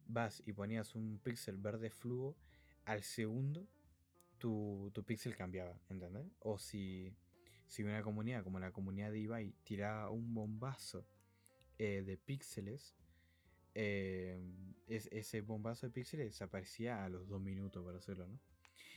[0.07, 2.35] vas y ponías un píxel verde fluo,
[2.85, 3.67] al segundo
[4.37, 6.25] tu, tu pixel cambiaba, ¿entendés?
[6.39, 7.15] O si,
[7.67, 11.07] si una comunidad como la comunidad de Ibai tiraba un bombazo
[11.77, 12.95] eh, de píxeles,
[13.75, 14.39] eh,
[14.87, 18.39] ese bombazo de píxeles desaparecía a los dos minutos para hacerlo, ¿no?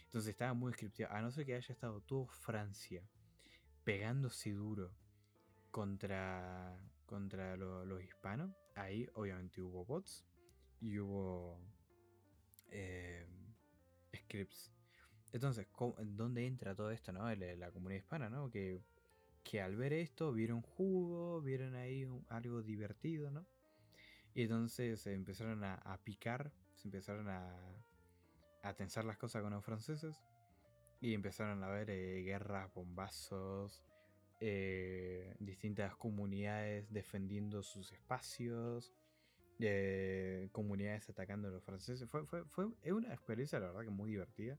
[0.05, 1.13] Entonces estaba muy scriptado.
[1.13, 3.03] A no ser que haya estado todo Francia
[3.85, 4.93] pegándose duro
[5.71, 10.25] contra, contra los hispanos, ahí obviamente hubo bots
[10.81, 11.59] y hubo
[12.71, 13.27] eh,
[14.15, 14.77] scripts
[15.37, 15.67] entonces,
[16.03, 17.33] ¿dónde entra todo esto, no?
[17.35, 18.51] La, comunidad hispana, ¿no?
[18.51, 18.81] Que,
[19.45, 23.47] que, al ver esto vieron jugo, vieron ahí algo divertido, ¿no?
[24.35, 27.55] Y entonces se empezaron a, picar, se empezaron a,
[28.63, 30.23] a, tensar las cosas con los franceses
[31.01, 33.83] y empezaron a ver eh, guerras, bombazos,
[34.41, 38.93] eh, distintas comunidades defendiendo sus espacios,
[39.59, 42.09] eh, comunidades atacando a los franceses.
[42.09, 44.59] Fue, fue, fue una experiencia, la verdad, que muy divertida.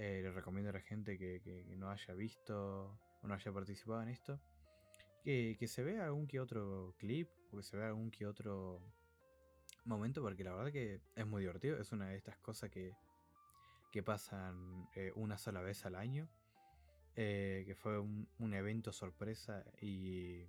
[0.00, 4.08] Eh, le recomiendo a la gente que, no haya visto o no haya participado en
[4.10, 4.40] esto.
[5.24, 8.80] Que, se vea algún que otro clip o que se vea algún que otro
[9.84, 11.80] momento porque la verdad que es muy divertido.
[11.80, 12.94] Es una de estas cosas que,
[13.90, 16.28] que pasan eh, una sola vez al año.
[17.20, 20.44] Eh, que fue un, evento sorpresa y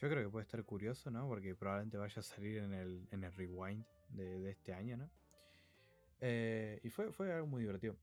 [0.00, 1.28] yo creo que puede estar curioso, ¿no?
[1.28, 5.08] Porque probablemente vaya a salir en el, en el rewind de, este año, ¿no?
[6.20, 7.96] Eh, y fue, fue algo muy divertido.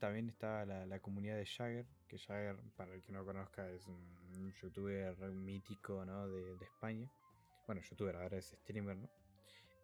[0.00, 4.52] También está la, comunidad de Jagger, que Jagger, para el que no conozca, es un
[4.60, 6.26] youtuber mítico, ¿no?
[6.26, 7.08] De, de España.
[7.68, 9.08] Bueno, youtuber, ahora es streamer, ¿no?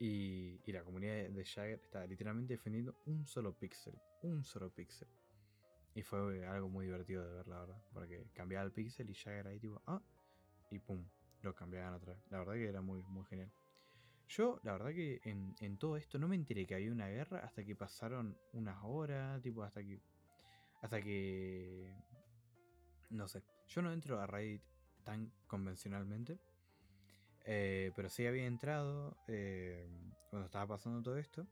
[0.01, 3.95] Y, la comunidad de Jagger está literalmente defendiendo un solo píxel.
[4.23, 5.07] Un solo píxel.
[5.99, 7.83] Y fue algo muy divertido de ver, la verdad.
[7.93, 10.01] Porque cambiaba el píxel y Jagger ahí tipo, ah,
[10.71, 11.05] y pum,
[11.43, 12.23] lo cambiaban otra vez.
[12.31, 13.51] La verdad que era muy, muy genial.
[14.29, 17.65] Yo, la verdad que en, todo esto no me enteré que había una guerra hasta
[17.65, 20.01] que pasaron unas horas, tipo hasta que...
[20.83, 21.93] Hasta que...
[23.11, 23.43] No sé.
[23.67, 24.63] Yo no entro a Reddit
[25.03, 26.39] tan convencionalmente.
[27.45, 29.89] Eh, pero sí había entrado eh,
[30.31, 31.45] cuando estaba pasando todo esto.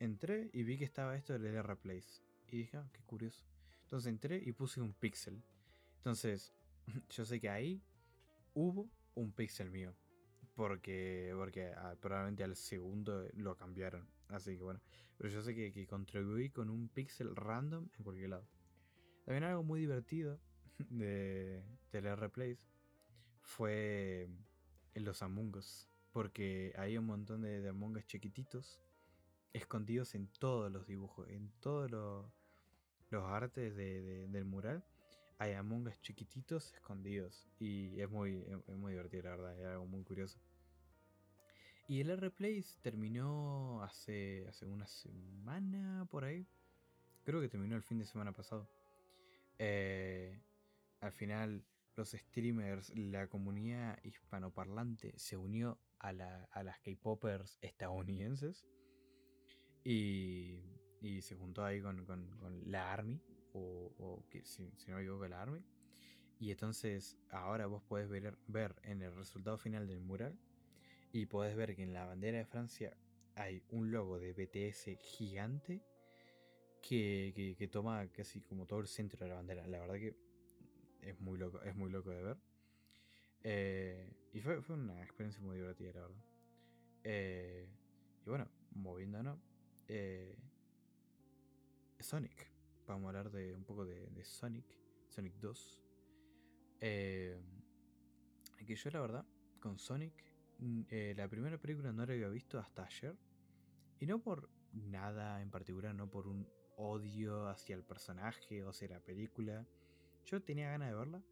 [0.00, 2.20] Entré y vi que estaba esto del LR Place.
[2.48, 3.46] Y dije, ah, qué curioso.
[3.86, 5.40] Entonces entré y puse un pixel.
[5.98, 6.52] Entonces,
[7.10, 7.80] yo sé que ahí
[8.52, 9.94] hubo un pixel mío.
[10.56, 14.08] Porque, porque ah, probablemente al segundo lo cambiaron.
[14.28, 14.80] Así que bueno.
[15.16, 18.48] Pero yo sé que, que contribuí con un pixel random en cualquier lado.
[19.24, 20.40] También algo muy divertido
[20.90, 21.62] de,
[22.32, 22.66] Place
[23.42, 24.28] fue
[24.94, 25.88] en los Among Us.
[26.10, 28.80] Porque hay un montón de, de Among Us chiquititos
[29.52, 32.26] escondidos en todos los dibujos, en todos los,
[33.10, 34.84] los artes del mural.
[35.38, 37.46] Hay Among Us chiquititos escondidos.
[37.58, 39.58] Y es muy, es muy divertido, la verdad.
[39.58, 40.38] Es algo muy curioso.
[41.88, 46.46] Y el R-Place terminó hace, hace una semana por ahí.
[47.24, 48.68] Creo que terminó el fin de semana pasado.
[49.58, 50.40] Eh,
[51.00, 51.64] al final
[51.96, 58.66] los streamers, la comunidad hispanoparlante se unió a, las K-Popers estadounidenses
[59.82, 60.60] y,
[61.20, 62.04] se juntó ahí con,
[62.66, 63.20] la Army,
[63.52, 65.62] o, si, no me equivoco, la Army.
[66.38, 70.38] Y entonces ahora vos podés ver, ver en el resultado final del mural
[71.12, 72.94] y podés ver que en la bandera de Francia
[73.36, 75.82] hay un logo de BTS gigante
[76.82, 79.66] que, que, toma casi como todo el centro de la bandera.
[79.66, 80.16] La verdad que
[81.00, 82.36] es muy loco, es muy loco de ver.
[83.42, 86.24] Eh, y fue, una experiencia muy divertida, la verdad.
[87.04, 87.68] Eh,
[88.24, 89.38] y bueno, moviéndonos.
[89.88, 90.36] Eh,
[92.00, 92.50] Sonic.
[92.86, 94.66] Vamos a hablar de un poco de, Sonic.
[95.08, 95.82] Sonic 2.
[96.78, 97.38] que
[98.74, 99.26] yo la verdad,
[99.60, 100.12] con Sonic,
[100.58, 100.82] mm,
[101.16, 103.16] la primera película no la había visto hasta ayer.
[104.00, 108.88] Y no por nada en particular, no por un odio hacia el personaje o hacia
[108.88, 109.66] la película
[110.26, 111.22] yo tenía ganas de verla,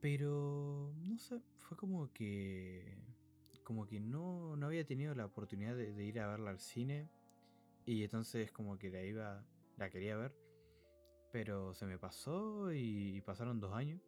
[0.00, 2.96] pero no sé, fue como que
[3.64, 7.08] como que no, no había tenido la oportunidad de, ir a verla al cine
[7.86, 9.44] y entonces como que la iba,
[9.76, 10.34] la quería ver,
[11.32, 14.00] pero se me pasó y, pasaron dos años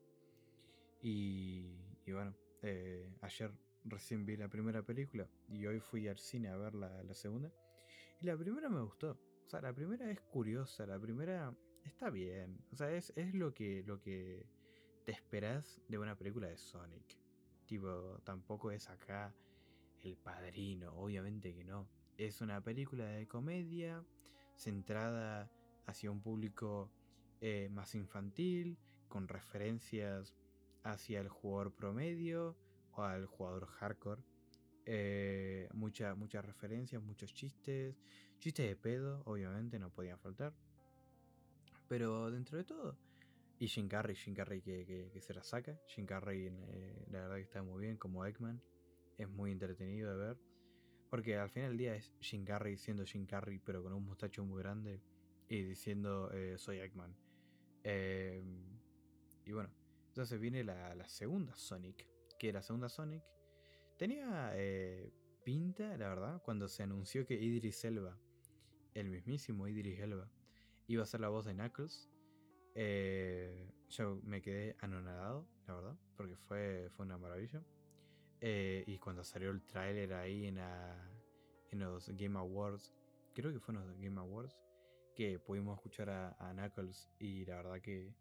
[1.00, 3.52] y, y bueno, eh, ayer
[3.84, 7.52] recién vi la primera película y hoy fui al cine a ver la, la segunda
[8.20, 9.18] y la primera me gustó.
[9.46, 12.58] O sea, la primera es curiosa, la primera está bien.
[12.72, 14.46] O sea, es, lo, que, lo que
[15.04, 17.16] te esperas de una película de Sonic.
[17.66, 19.34] Tipo, tampoco es acá
[20.02, 21.88] el padrino, obviamente que no.
[22.16, 24.04] Es una película de comedia
[24.56, 25.50] centrada
[25.86, 26.90] hacia un público
[27.40, 30.34] eh, más infantil, con referencias
[30.82, 32.56] hacia el jugador promedio
[32.92, 34.22] o al jugador hardcore.
[34.84, 37.96] Eh, muchas referencias, muchos chistes,
[38.38, 40.54] chistes de pedo, obviamente, no podían faltar.
[41.88, 42.96] Pero dentro de todo.
[43.58, 45.78] Y Jim Carrey, Jim Carrey que, se la saca.
[45.86, 48.60] Jim Carrey, eh, la verdad que está muy bien como Eggman.
[49.16, 50.45] Es muy entretenido de ver.
[51.10, 54.44] Porque al final del día es Jim Carrey siendo Jim Carrey, pero con un mostacho
[54.44, 55.00] muy grande.
[55.48, 57.14] Y diciendo eh, soy Eggman.
[57.84, 58.64] Em,
[59.44, 59.70] y bueno,
[60.08, 62.06] entonces viene la, segunda Sonic.
[62.38, 63.22] Que la segunda Sonic
[63.96, 65.12] tenía eh,
[65.44, 68.18] pinta, la verdad, cuando se anunció que Idris Elba,
[68.94, 70.28] el mismísimo Idris Elba,
[70.88, 72.10] iba a ser la voz de Knuckles.
[72.74, 77.62] Eh, yo me quedé anonadado, la verdad, porque fue, fue una maravilla.
[78.40, 82.92] Eh, y cuando salió el tráiler ahí en, en los Game Awards,
[83.34, 84.56] creo que fue en los Game Awards,
[85.14, 88.12] que pudimos escuchar a, Knuckles y la verdad que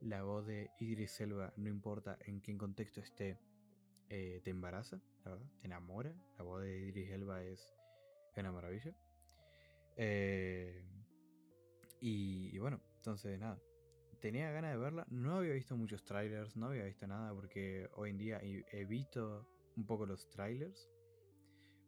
[0.00, 3.38] la voz de Idris Elba, no importa en qué contexto esté,
[4.10, 6.12] eh, te embaraza, la verdad, te enamora.
[6.36, 7.74] La voz de Idris Elba es
[8.36, 8.94] una maravilla.
[9.96, 10.84] Eh,
[12.00, 13.58] y, bueno, entonces nada.
[14.20, 15.06] Tenía ganas de verla.
[15.10, 19.46] No había visto muchos trailers, no había visto nada porque hoy en día he visto
[19.76, 20.90] un poco los trailers.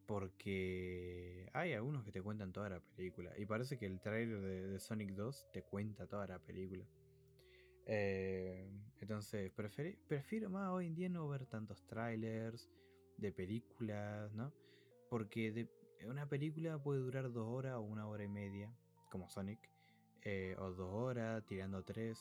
[0.07, 3.33] Porque hay algunos que te cuentan toda la película.
[3.39, 6.85] Y parece que el trailer de, Sonic 2 te cuenta toda la película.
[7.87, 8.69] Eh,
[9.01, 12.71] entonces, prefiero más hoy en día no ver tantos trailers
[13.17, 14.53] de películas, ¿no?
[15.09, 15.69] Porque
[16.07, 18.71] una película puede durar dos horas o una hora y media,
[19.11, 19.71] como Sonic.
[20.23, 22.19] Eh, o dos horas, tirando tres.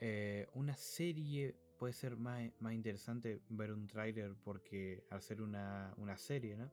[0.00, 6.18] Eh, una serie puede ser más, más, interesante ver un tráiler porque ser una, una,
[6.18, 6.70] serie, ¿no?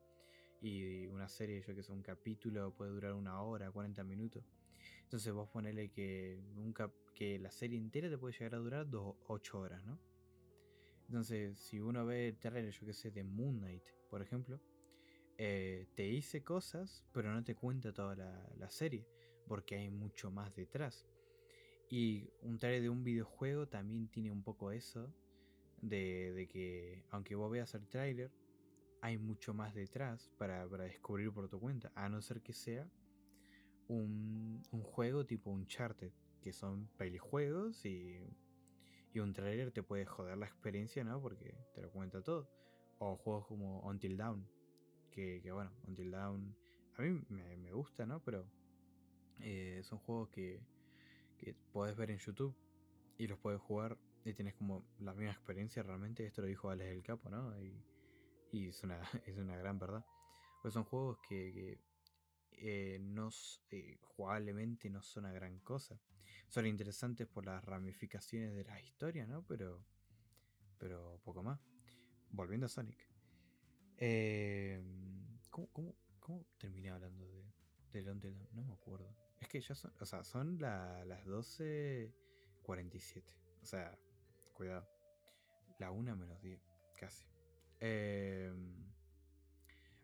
[0.60, 4.44] Y una serie, yo que sé, un capítulo puede durar una hora, 40 minutos.
[5.04, 6.42] Entonces vos ponele que,
[7.16, 9.98] que la serie entera te puede llegar a durar dos, 8 horas, ¿no?
[11.08, 14.60] Entonces, si uno ve el tráiler, yo que sé, de Moon Knight, por ejemplo,
[15.38, 19.08] eh, te dice cosas, pero no te cuenta toda la, la serie,
[19.48, 21.08] porque hay mucho más detrás.
[21.90, 25.14] Y un trailer de un videojuego también tiene un poco eso,
[25.82, 28.32] de, que aunque vos veas el trailer,
[29.02, 32.90] hay mucho más detrás para, descubrir por tu cuenta, a no ser que sea
[33.88, 38.20] un, juego tipo Uncharted, que son pelijuegos y,
[39.14, 41.22] y un trailer te puede joder la experiencia, ¿no?
[41.22, 42.50] Porque te lo cuenta todo.
[43.00, 44.48] O juegos como Until Dawn,
[45.12, 46.56] que, bueno, Until Dawn
[46.98, 48.22] a mí me, me gusta, ¿no?
[48.24, 48.46] Pero
[49.40, 50.62] eh, son juegos que
[51.38, 52.56] que podés ver en YouTube
[53.18, 56.26] y los puedes jugar y tienes como la misma experiencia realmente.
[56.26, 57.54] Esto lo dijo Alex del Capo, ¿no?
[58.52, 60.06] Y, es, una, es una gran verdad.
[60.62, 61.80] Pues son juegos que,
[62.52, 63.30] eh, no,
[63.70, 66.00] eh, jugablemente no son una gran cosa.
[66.48, 69.46] Son interesantes por las ramificaciones de la historia, ¿no?
[69.46, 69.84] Pero,
[70.78, 71.60] pero poco más.
[72.30, 72.98] Volviendo a Sonic.
[73.98, 74.82] Eh,
[75.50, 79.27] ¿cómo, cómo, cómo terminé hablando de, de No me acuerdo.
[79.40, 83.24] Es que ya son, o sea, son las 12.47.
[83.62, 83.98] O sea,
[84.54, 84.88] cuidado.
[85.80, 86.60] La 1 menos 10,
[86.98, 87.26] casi.
[87.80, 88.74] Em,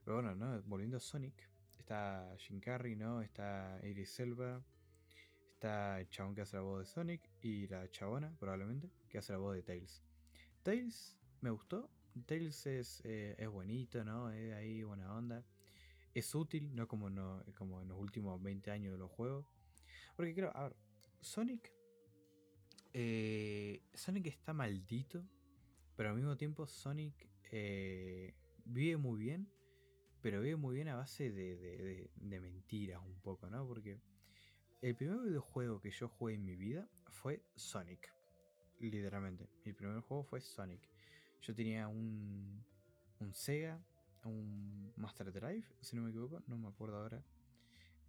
[0.03, 0.61] pero bueno, ¿no?
[0.63, 1.49] Volviendo a Sonic.
[1.79, 3.21] Está Jim Carrey, ¿no?
[3.21, 4.63] Está Iris Selva.
[5.53, 7.29] Está el chabón que hace la voz de Sonic.
[7.41, 10.03] Y la chabona, probablemente, que hace la voz de Tails.
[10.61, 11.89] Tails me gustó.
[12.27, 14.29] Tails es, eh, es bonito, ¿no?
[14.29, 15.43] Es ahí buena onda
[16.13, 19.45] es útil, no como, no como en los últimos 20 años de los juegos.
[20.15, 20.75] Porque creo, a ver,
[21.21, 21.71] Sonic.
[22.93, 25.23] Eh, Sonic está maldito,
[25.95, 29.49] pero al mismo tiempo Sonic eh, vive muy bien,
[30.21, 33.67] pero vive muy bien a base de, de, mentiras un poco, ¿no?
[33.67, 33.99] Porque
[34.81, 38.13] el primer videojuego que yo jugué en mi vida fue Sonic.
[38.79, 39.49] Literalmente.
[39.65, 40.87] Mi primer juego fue Sonic.
[41.41, 42.63] Yo tenía un,
[43.19, 43.83] un Sega
[44.29, 47.23] un Master Drive, si no me equivoco, no me acuerdo ahora.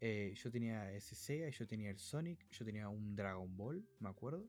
[0.01, 4.09] Eh, yo tenía ese Sega, yo tenía el Sonic, yo tenía un Dragon Ball, me
[4.09, 4.47] acuerdo.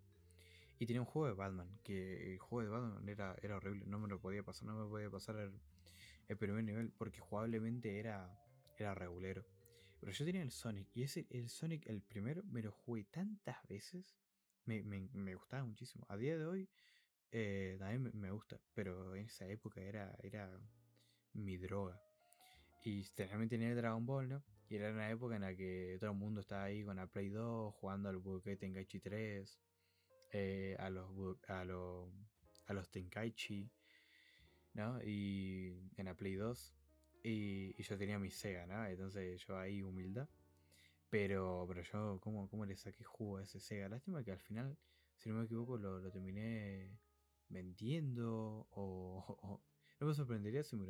[0.77, 3.97] Y tenía un juego de Batman, que el juego de Batman era, era horrible, no
[3.97, 8.37] me lo podía pasar, no me podía pasar el, primer nivel, porque jugablemente era,
[8.77, 9.45] era regulero.
[10.01, 13.65] Pero yo tenía el Sonic, y ese, el Sonic, el primero, me lo jugué tantas
[13.69, 14.17] veces,
[14.65, 16.05] me, me, gustaba muchísimo.
[16.09, 16.69] A día de hoy,
[17.31, 20.59] eh, también me, gusta, pero en esa época era, era
[21.35, 22.01] mi droga.
[22.83, 24.43] Y también tenía el Dragon Ball, ¿no?
[24.69, 27.29] Y era una época en la que todo el mundo estaba ahí con la Play
[27.29, 29.59] 2, jugando al Budokai Tenkaichi 3,
[30.31, 31.07] eh, a, los,
[31.47, 32.09] a, los,
[32.65, 33.69] a los Tenkaichi,
[34.73, 35.01] ¿no?
[35.03, 36.75] Y en la Play 2.
[37.23, 38.85] Y, yo tenía mi Sega, ¿no?
[38.85, 40.27] Entonces yo ahí humildad.
[41.09, 43.89] Pero, pero yo, ¿cómo, ¿cómo le saqué jugo a ese Sega?
[43.89, 44.77] Lástima que al final,
[45.17, 46.99] si no me equivoco, lo, lo terminé
[47.49, 49.61] vendiendo o,
[49.99, 50.87] no me sorprendería si me,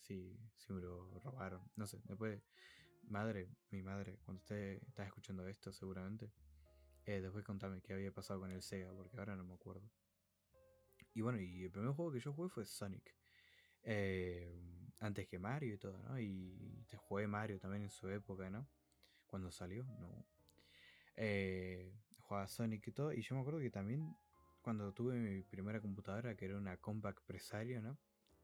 [0.00, 0.36] si,
[0.68, 1.62] me lo robaron.
[1.76, 2.40] No sé, después,
[3.08, 6.30] madre, mi madre, cuando usted está escuchando esto, seguramente,
[7.04, 9.88] eh, después contame qué había pasado con el Sega, porque ahora no me acuerdo.
[11.14, 13.14] Y bueno, y el primer juego que yo jugué fue Sonic.
[13.82, 14.54] Eh,
[15.00, 16.18] antes que Mario y todo, ¿no?
[16.18, 18.66] Y te jugué Mario también en su época, ¿no?
[19.26, 20.26] Cuando salió, no.
[21.16, 23.12] Eh, jugaba Sonic y todo.
[23.12, 24.16] Y yo me acuerdo que también
[24.62, 27.96] cuando tuve mi primera computadora, que era una Compact Presario, ¿no?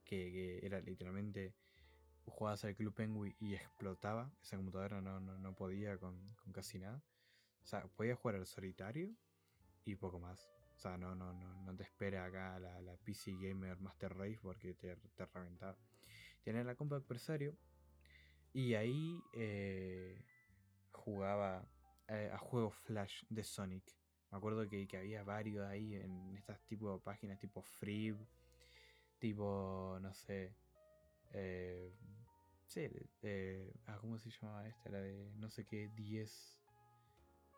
[0.04, 1.54] Que, era literalmente
[2.24, 4.32] jugabas al Club Penguin y explotaba.
[4.42, 7.02] Esa computadora no, no, podía con, casi nada.
[7.62, 9.10] O sea, podía jugar al solitario
[9.84, 10.48] y poco más.
[10.76, 14.38] O sea, no, no, no, no te espera acá la, la PC Gamer Master Race
[14.42, 15.76] porque te, te reventaba.
[16.42, 17.56] Tenía la compa adversario
[18.52, 20.24] y ahí eh,
[20.92, 21.64] jugaba
[22.08, 23.84] eh, a juegos Flash de Sonic.
[24.30, 28.14] Me acuerdo que, que había varios ahí en estas tipo de páginas tipo Free
[29.22, 30.52] Tipo, no sé.
[31.30, 31.94] Eh,
[32.66, 32.90] sí,
[33.86, 34.90] ah, ¿cómo se llamaba esta?
[34.90, 36.60] La de no sé qué, 10.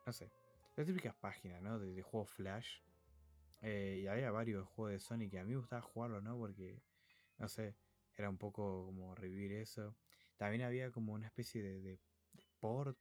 [0.05, 0.31] No sé.
[0.77, 1.79] Las típicas páginas, ¿no?
[1.79, 2.83] De, juegos Flash.
[3.63, 6.37] Eh, y había varios juegos de Sonic que a mí me gustaba jugarlo, ¿no?
[6.37, 6.83] Porque,
[7.39, 7.75] no sé,
[8.15, 9.97] Era un poco como revivir eso.
[10.37, 11.99] También había como una especie de,
[12.61, 12.99] port.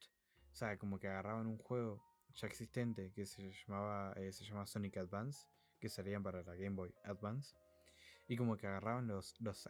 [0.53, 2.01] O sea, como que agarraban un juego
[2.33, 5.49] ya existente que se llamaba eh, se llama Sonic Advance,
[5.81, 7.57] que salían para la Game Boy Advance.
[8.33, 9.67] Y como que agarraban los, los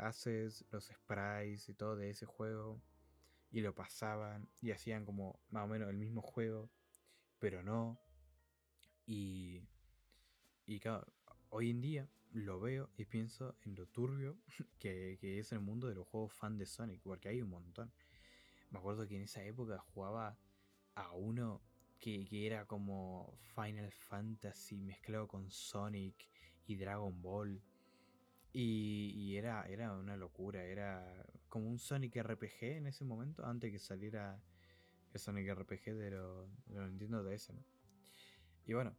[0.72, 2.82] los sprites y todo de ese juego.
[3.52, 6.70] Y lo pasaban y hacían como más o menos el mismo juego.
[7.40, 8.00] Pero no.
[9.06, 9.68] Y,
[10.66, 11.12] y claro,
[11.50, 14.38] hoy en día lo veo y pienso en lo turbio
[14.80, 17.92] que, es el mundo de los juegos fan de Sonic, porque hay un montón.
[18.70, 20.40] Me acuerdo que en esa época jugaba
[20.96, 21.62] a uno
[22.00, 26.30] que, era como Final Fantasy mezclado con Sonic
[26.66, 27.62] y Dragon Ball.
[28.56, 33.80] Y, era, era una locura, era como un Sonic RPG en ese momento, antes que
[33.80, 34.40] saliera
[35.12, 37.64] el Sonic RPG de los lo Nintendo DS, ¿no?
[38.66, 38.96] Y bueno,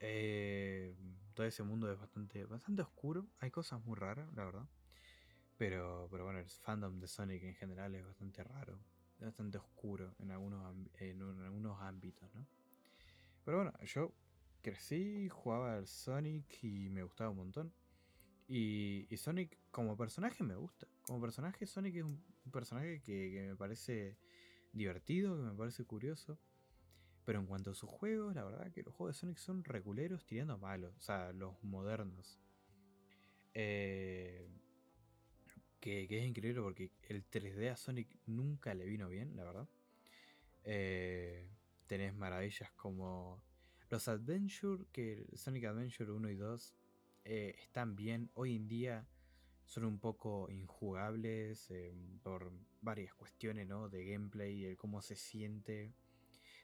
[0.00, 0.94] eh,
[1.34, 3.26] todo ese mundo es bastante, bastante oscuro.
[3.40, 4.68] Hay cosas muy raras, la verdad.
[5.56, 8.78] Pero, pero bueno, el fandom de Sonic en general es bastante raro.
[9.18, 12.46] Bastante oscuro en algunos, en, algunos ámbitos, ¿no?
[13.44, 14.12] Pero bueno, yo
[14.62, 17.72] crecí, jugaba al Sonic y me gustaba un montón.
[18.48, 20.88] Y, Sonic como personaje me gusta.
[21.06, 24.16] Como personaje Sonic es un, personaje que, que me parece
[24.72, 26.38] divertido, que me parece curioso.
[27.24, 30.24] Pero en cuanto a sus juegos, la verdad que los juegos de Sonic son reguleros
[30.24, 30.96] tirando malos.
[30.96, 32.40] O sea, los modernos.
[33.52, 34.48] Eh,
[35.80, 39.68] que, es increíble porque el 3D a Sonic nunca le vino bien, la verdad.
[40.64, 41.50] Eh,
[41.86, 43.42] tenés maravillas como
[43.90, 46.77] los Adventure, que Sonic Adventure 1 y 2
[47.30, 48.30] eh, están bien.
[48.32, 49.06] Hoy en día
[49.66, 51.70] son un poco injugables
[52.22, 52.50] por
[52.80, 53.90] varias cuestiones, ¿no?
[53.90, 55.92] De gameplay, el cómo se siente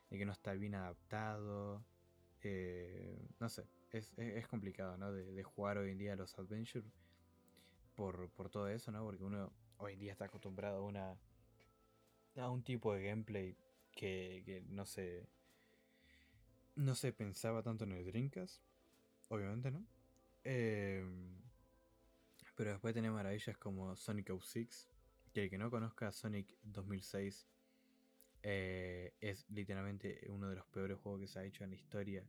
[0.09, 1.85] de que no está bien adaptado.
[2.43, 5.13] Eh, no sé, es, complicado, ¿no?
[5.13, 6.87] De, jugar hoy en día los Adventure
[7.95, 9.05] por, todo eso, ¿no?
[9.05, 11.19] Porque uno hoy en día está acostumbrado a una
[12.37, 13.57] a un tipo de gameplay
[13.93, 15.29] que, no se
[16.75, 18.63] no se pensaba tanto en el Dreamcast,
[19.29, 19.85] obviamente, ¿no?
[20.45, 21.43] Em,
[22.55, 24.89] pero después tenemos maravillas como Sonic 06,
[25.33, 27.49] que el que no conozca Sonic 2006
[28.43, 32.25] eh, es literalmente uno de los peores juegos que se ha hecho en la historia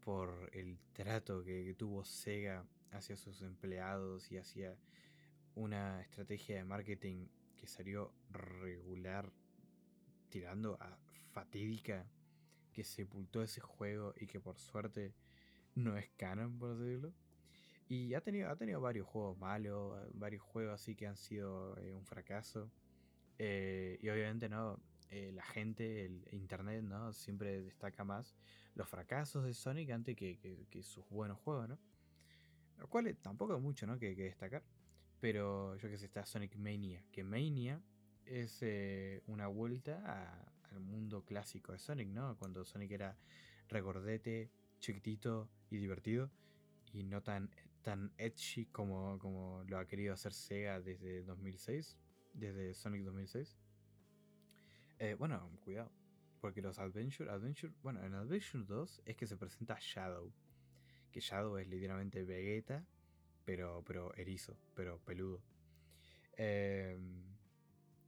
[0.00, 4.76] por el trato que, tuvo Sega hacia sus empleados y hacia
[5.54, 9.32] una estrategia de marketing que salió regular,
[10.28, 10.98] tirando a
[11.32, 12.06] fatídica,
[12.72, 15.14] que sepultó ese juego y que por suerte
[15.74, 17.12] no es canon, por decirlo.
[17.88, 21.92] Y ha tenido, ha tenido varios juegos malos, varios juegos así que han sido eh,
[21.92, 22.70] un fracaso.
[23.38, 27.12] Eh, y obviamente no, eh, la gente, el internet, ¿no?
[27.12, 28.34] Siempre destaca más
[28.74, 31.78] los fracasos de Sonic antes que, sus buenos juegos, ¿no?
[32.78, 33.98] Lo cual tampoco hay mucho, ¿no?
[33.98, 34.64] Que, destacar.
[35.20, 37.04] Pero yo que sé, está Sonic Mania.
[37.12, 37.80] Que Mania
[38.24, 38.64] es
[39.26, 42.36] una vuelta al mundo clásico de Sonic, ¿no?
[42.38, 43.16] Cuando Sonic era
[43.68, 44.50] recordete,
[44.80, 46.30] chiquitito y divertido.
[46.92, 47.50] Y no tan,
[47.82, 51.98] tan edgy como, como lo ha querido hacer Sega desde 2006.
[52.32, 53.56] Desde Sonic 2006.
[54.98, 55.90] Eh, bueno, cuidado.
[56.40, 60.32] Porque los Adventure, Adventure, bueno, en Adventure 2 es que se presenta Shadow.
[61.10, 62.84] Que Shadow es literalmente Vegeta,
[63.44, 65.42] pero, pero erizo, pero peludo.
[66.36, 67.22] Em,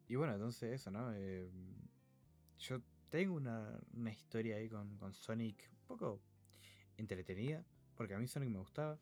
[0.09, 1.15] y bueno, entonces eso, ¿no?
[1.15, 1.75] Em,
[2.59, 6.21] yo tengo una, historia ahí con, Sonic un poco
[6.97, 7.65] entretenida,
[7.97, 8.99] porque a mí Sonic me gustaba.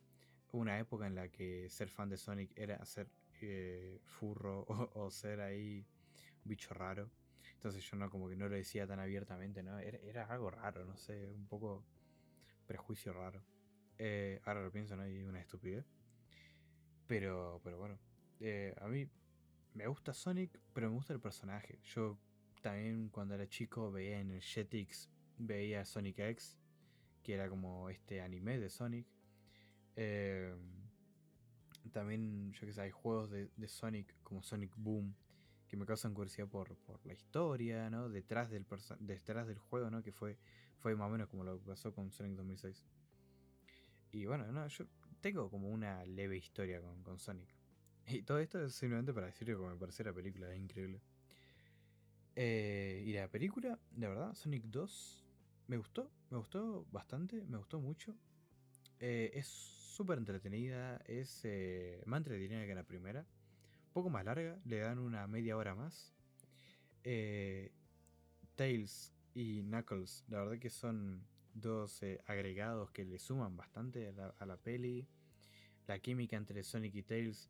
[0.53, 3.09] Una época en la que ser fan de Sonic era ser
[3.41, 4.65] eh, furro
[4.95, 5.87] o, ser ahí
[6.45, 7.11] bicho raro.
[7.55, 9.79] Entonces yo no como que no lo decía tan abiertamente, ¿no?
[9.79, 11.85] Era, algo raro, no sé, un poco
[12.67, 13.43] prejuicio raro.
[13.99, 15.09] Eh, ahora lo pienso, ¿no?
[15.09, 15.87] Y una estupidez.
[17.07, 17.99] Pero, pero bueno,
[18.41, 19.09] eh, a mí
[19.75, 21.81] me gusta Sonic, pero me gusta el personaje.
[21.83, 22.19] Yo
[22.63, 26.59] también cuando era chico veía en el Jetix, veía Sonic X,
[27.25, 29.07] que era como este anime de Sonic.
[29.97, 30.55] Eh,
[31.93, 35.15] también, yo que sé, hay juegos de, Sonic como Sonic Boom,
[35.67, 38.09] que me causan curiosidad por, por la historia, ¿no?
[38.09, 38.67] Detrás del,
[39.01, 40.03] detrás del juego, ¿no?
[40.03, 40.39] Que fue,
[40.77, 42.85] fue más o menos como lo que pasó con Sonic 2006.
[44.13, 44.85] Y bueno, no, yo
[45.21, 47.49] tengo como una leve historia con, con Sonic.
[48.07, 51.01] Y todo esto es simplemente para decirle que me parece la película, es increíble.
[52.37, 55.24] Eh, y la película, de verdad, Sonic 2,
[55.67, 58.15] me gustó, me gustó bastante, me gustó mucho.
[59.01, 63.27] Eh, es súper entretenida, es eh, más entretenida que la primera
[63.95, 66.13] poco más larga, le dan una media hora más.
[67.05, 67.73] Eh,
[68.57, 74.57] Tails y Knuckles, la verdad que son dos agregados que le suman bastante a la,
[74.57, 75.07] peli.
[75.87, 77.49] La química entre Sonic y Tails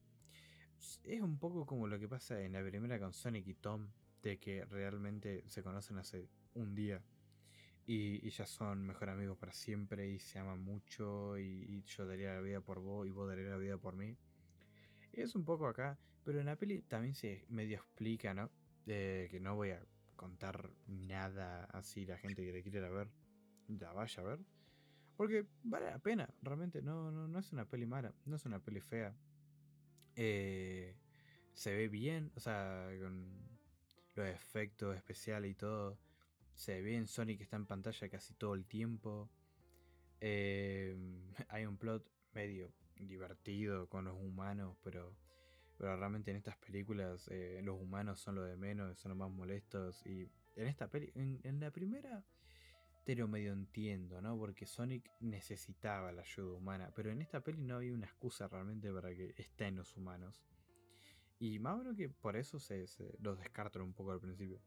[1.05, 3.89] es un poco como lo que pasa en la primera con Sonic y Tom,
[4.23, 7.03] de que realmente se conocen hace un día
[7.87, 12.41] y, ya son mejor amigos para siempre y se aman mucho y, yo daría la
[12.41, 14.17] vida por vos y vos darías la vida por mí.
[15.13, 18.51] Es un poco acá, pero en la peli también se medio explica, ¿no?
[18.85, 19.83] que no voy a
[20.17, 23.09] contar nada así la gente que le quiera ver,
[23.69, 24.41] ya vaya a ver.
[25.17, 28.59] Porque vale la pena, realmente no, no, no es una peli mala, no es una
[28.59, 29.15] peli fea.
[30.17, 30.97] Eh,
[31.53, 33.45] se ve bien, o sea, con
[34.17, 35.99] los efectos especiales y todo.
[36.55, 39.31] Se ve bien, Sonic está en pantalla casi todo el tiempo.
[40.21, 40.97] Eh,
[41.49, 45.17] hay un plot medio divertido con los humanos, pero,
[45.79, 49.31] pero realmente en estas películas eh, los humanos son lo de menos, son los más
[49.31, 50.05] molestos.
[50.07, 52.25] Y en esta peli, en la primera
[53.05, 54.37] te lo medio entiendo, ¿no?
[54.39, 58.91] Porque Sonic necesitaba la ayuda humana, pero en esta peli no había una excusa realmente
[58.93, 60.43] para que estén los humanos.
[61.39, 62.87] Y más o que por eso se,
[63.21, 64.59] los descartan un poco al principio.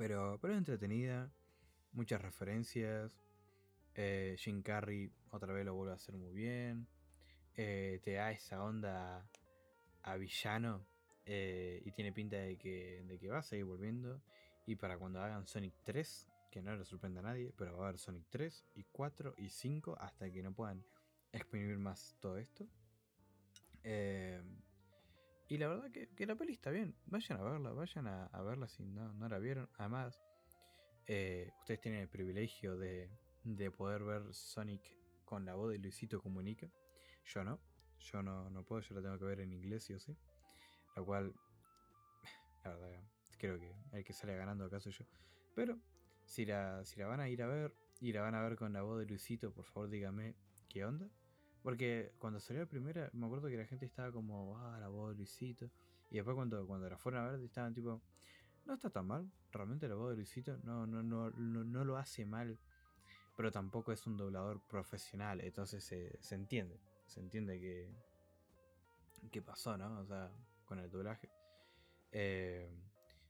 [0.00, 1.30] Pero, pero es entretenida,
[1.92, 3.20] muchas referencias.
[3.94, 6.88] Eh, Jim Carrey otra vez lo vuelve a hacer muy bien.
[7.54, 9.28] Eh, te da esa onda
[10.02, 10.86] a villano.
[11.26, 14.22] Eh, y tiene pinta de que, de que va a seguir volviendo.
[14.64, 17.88] Y para cuando hagan Sonic 3, que no le sorprenda a nadie, pero va a
[17.88, 20.82] haber Sonic 3 y 4 y 5 hasta que no puedan
[21.30, 22.66] exprimir más todo esto.
[25.50, 26.94] Y la verdad que, la peli está bien.
[27.06, 29.68] Vayan a verla, vayan a, verla si no, no, la vieron.
[29.78, 30.22] Además,
[31.08, 33.10] eh, ustedes tienen el privilegio de,
[33.42, 34.80] de, poder ver Sonic
[35.24, 36.70] con la voz de Luisito Comunica.
[37.24, 37.58] Yo no.
[37.98, 40.16] Yo no, no puedo, yo la tengo que ver en inglés, sí o sí.
[40.94, 41.34] La cual,
[42.62, 43.02] la verdad,
[43.36, 45.04] creo que el que sale ganando acá soy yo.
[45.56, 45.80] Pero
[46.26, 48.72] si la, si la van a ir a ver y la van a ver con
[48.72, 50.36] la voz de Luisito, por favor dígame
[50.68, 51.10] qué onda.
[51.62, 55.10] Porque cuando salió la primera, me acuerdo que la gente estaba como, ah, la voz
[55.10, 55.70] de Luisito.
[56.10, 58.00] Y después cuando, cuando la fueron a ver, estaban tipo,
[58.64, 59.30] no está tan mal.
[59.52, 62.58] Realmente la voz de Luisito no, no, no, no, lo hace mal.
[63.36, 65.40] Pero tampoco es un doblador profesional.
[65.40, 66.80] Entonces se, se entiende.
[67.06, 67.90] Se entiende que,
[69.30, 70.00] que pasó, ¿no?
[70.00, 70.30] O sea,
[70.64, 71.28] con el doblaje.
[72.12, 72.70] Eh,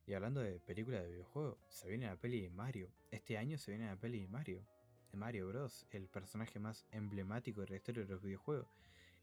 [0.06, 2.90] y hablando de películas de videojuegos, se viene la peli de Mario.
[3.10, 4.62] Este año se viene la peli de Mario.
[5.10, 5.86] De Mario Bros.
[5.90, 8.68] El personaje más emblemático de la historia de los videojuegos.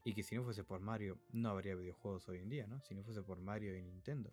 [0.04, 2.80] Y que si no fuese por Mario, no habría videojuegos hoy en día, ¿no?
[2.82, 4.32] Si no fuese por Mario y Nintendo.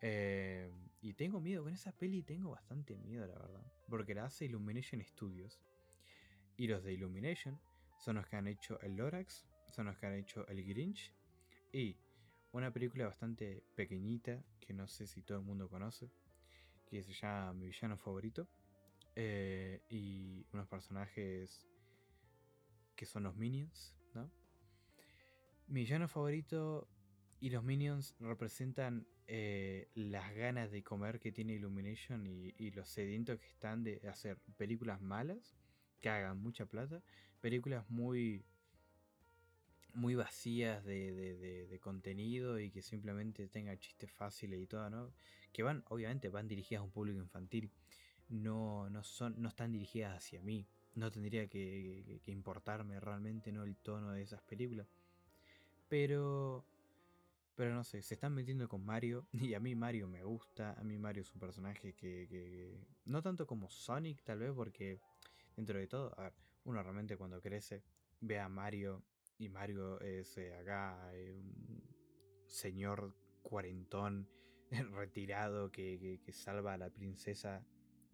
[0.00, 0.70] Eh,
[1.00, 3.72] y tengo miedo, con esa peli tengo bastante miedo, la verdad.
[3.88, 5.60] Porque la hace Illumination Studios.
[6.56, 7.58] Y los de Illumination
[7.98, 11.12] son los que han hecho el Lorax, son los que han hecho el Grinch.
[11.72, 11.96] Y
[12.52, 16.10] una película bastante pequeñita que no sé si todo el mundo conoce,
[16.86, 18.48] que se llama Mi villano favorito.
[19.16, 21.66] Eh, y unos personajes
[22.94, 23.94] que son los Minions.
[25.66, 26.88] Mi villano favorito
[27.40, 32.88] y los Minions representan eh, las ganas de comer que tiene Illumination y, y, los
[32.88, 35.58] sedientos que están de hacer películas malas
[36.00, 37.02] que hagan mucha plata,
[37.42, 38.46] películas muy
[39.98, 45.12] muy vacías de, contenido y que simplemente tengan chistes fáciles y todo, ¿no?
[45.52, 47.70] Que van, obviamente, van dirigidas a un público infantil.
[48.28, 50.66] No, no, son, no están dirigidas hacia mí.
[50.94, 53.64] No tendría que, importarme realmente ¿no?
[53.64, 54.86] el tono de esas películas.
[55.88, 56.64] Pero.
[57.54, 59.26] Pero no sé, se están metiendo con Mario.
[59.32, 60.74] Y a mí Mario me gusta.
[60.78, 62.26] A mí Mario es un personaje que.
[62.28, 65.00] que no tanto como Sonic, tal vez, porque
[65.56, 67.82] dentro de todo, a ver, uno realmente cuando crece
[68.20, 69.02] ve a Mario
[69.38, 71.82] y Mario es eh, acá eh, un
[72.46, 74.28] señor cuarentón
[74.92, 77.64] retirado que, salva a la princesa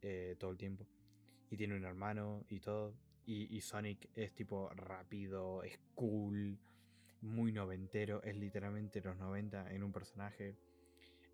[0.06, 0.86] eh, todo el tiempo.
[1.50, 2.94] Y tiene un hermano y todo.
[3.26, 6.58] Y, Sonic es tipo rápido, es cool,
[7.22, 10.58] muy noventero, es literalmente los 90 en un personaje.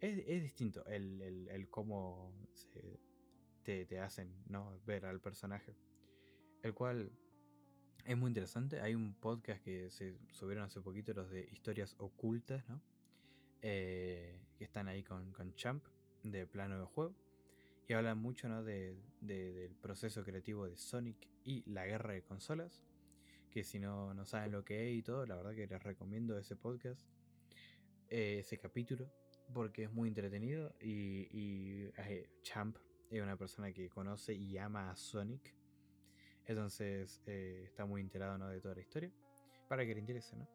[0.00, 2.32] Es, distinto el, el, cómo
[3.64, 4.78] te, te, hacen ¿no?
[4.86, 5.74] ver al personaje.
[6.62, 7.10] El cual
[8.06, 8.80] es muy interesante.
[8.80, 12.80] Hay un podcast que se subieron hace poquito, los de historias ocultas, ¿no?
[13.62, 15.84] Eh, que están ahí con, con, Champ,
[16.22, 17.16] de plano de juego.
[17.90, 18.62] Y hablan mucho ¿no?
[18.62, 22.84] de, del proceso creativo de Sonic y la guerra de consolas.
[23.50, 26.38] Que si no, no saben lo que es y todo, la verdad que les recomiendo
[26.38, 27.04] ese podcast,
[28.08, 29.10] eh, ese capítulo,
[29.52, 30.72] porque es muy entretenido.
[30.80, 32.76] Y, eh, Champ
[33.10, 35.52] es una persona que conoce y ama a Sonic
[36.46, 38.48] entonces eh, está muy enterado ¿no?
[38.50, 39.10] de toda la historia.
[39.68, 40.48] Para que le interese, ¿no?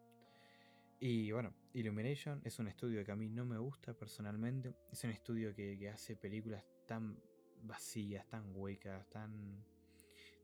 [0.99, 4.73] Y bueno, Illumination es un estudio que a mí no me gusta personalmente.
[4.89, 7.19] Es un estudio que, hace películas tan
[7.63, 9.63] vacías, tan huecas, tan,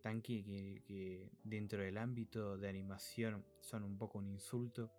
[0.01, 4.91] tan que, dentro del ámbito de animación son un poco un insulto.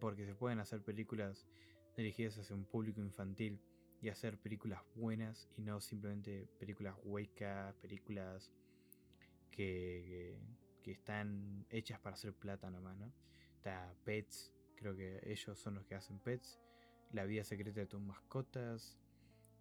[0.00, 1.46] porque se pueden hacer películas
[1.96, 3.60] dirigidas hacia un público infantil
[4.02, 8.52] y hacer películas buenas y no simplemente películas huecas, películas
[9.52, 10.36] que,
[10.82, 13.12] que, están hechas para hacer plata nomás, ¿no?
[13.56, 16.60] Está Pets, creo que ellos son los que hacen Pets,
[17.12, 18.98] La vida secreta de tus mascotas,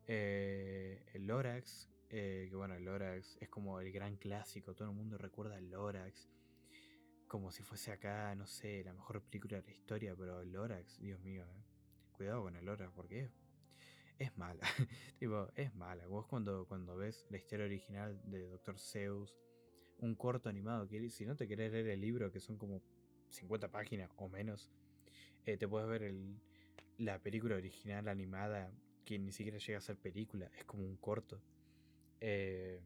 [0.08, 4.96] eh, el Lorax, eh, que bueno, el Lorax es como el gran clásico, todo el
[4.96, 6.30] mundo recuerda el Lorax
[7.34, 11.00] como si fuese acá, no sé, la mejor película de la historia, pero el Lorax,
[11.00, 11.64] Dios mío, eh.
[12.12, 13.32] cuidado con el Lorax, porque
[14.20, 14.62] es, mala.
[15.20, 16.06] tipo, es mala.
[16.06, 18.78] Vos cuando, cuando ves la historia original de Dr.
[18.78, 19.36] Zeus,
[19.98, 22.84] un corto animado, que si no te querés leer el libro, que son como
[23.30, 24.70] 50 páginas o menos,
[25.48, 26.14] eh, te puedes ver
[27.00, 28.72] la película original animada,
[29.06, 31.42] que ni siquiera llega a ser película, es como un corto.
[32.20, 32.82] Eh,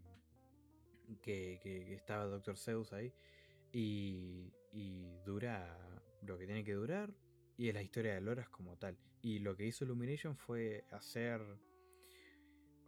[1.21, 2.57] que, que, estaba Dr.
[2.57, 3.13] Zeus ahí.
[3.71, 5.77] Y, y, dura
[6.21, 7.13] lo que tiene que durar.
[7.57, 8.97] Y es la historia de Loras como tal.
[9.21, 11.41] Y lo que hizo Illumination fue hacer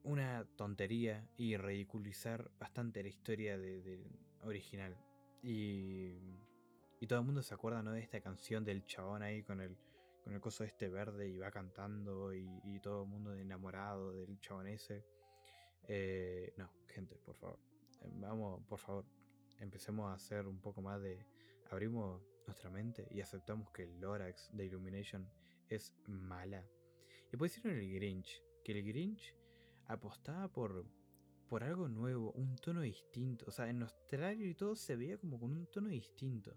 [0.04, 4.04] una tontería y ridiculizar bastante la historia de,
[4.42, 4.96] original.
[5.42, 6.14] Y,
[7.00, 7.92] y todo el mundo se acuerda ¿no?
[7.92, 9.78] de esta canción del chabón ahí con el,
[10.30, 14.68] con el coso este verde y va cantando y, todo el mundo enamorado del chabón.
[15.88, 17.58] Eh, no, gente, por favor.
[18.02, 19.06] Eh, vamos, por favor,
[19.58, 21.26] empecemos a hacer un poco más de...
[21.72, 25.28] Abrimos nuestra mente y aceptamos que el Lorax de Illumination
[25.68, 26.64] es mala.
[27.34, 29.36] Y puede ser el Grinch, que el Grinch
[29.88, 30.86] apostaba por,
[31.48, 33.46] por algo nuevo, un tono distinto.
[33.48, 36.56] O sea, en los trailers y todo se veía como con un tono distinto.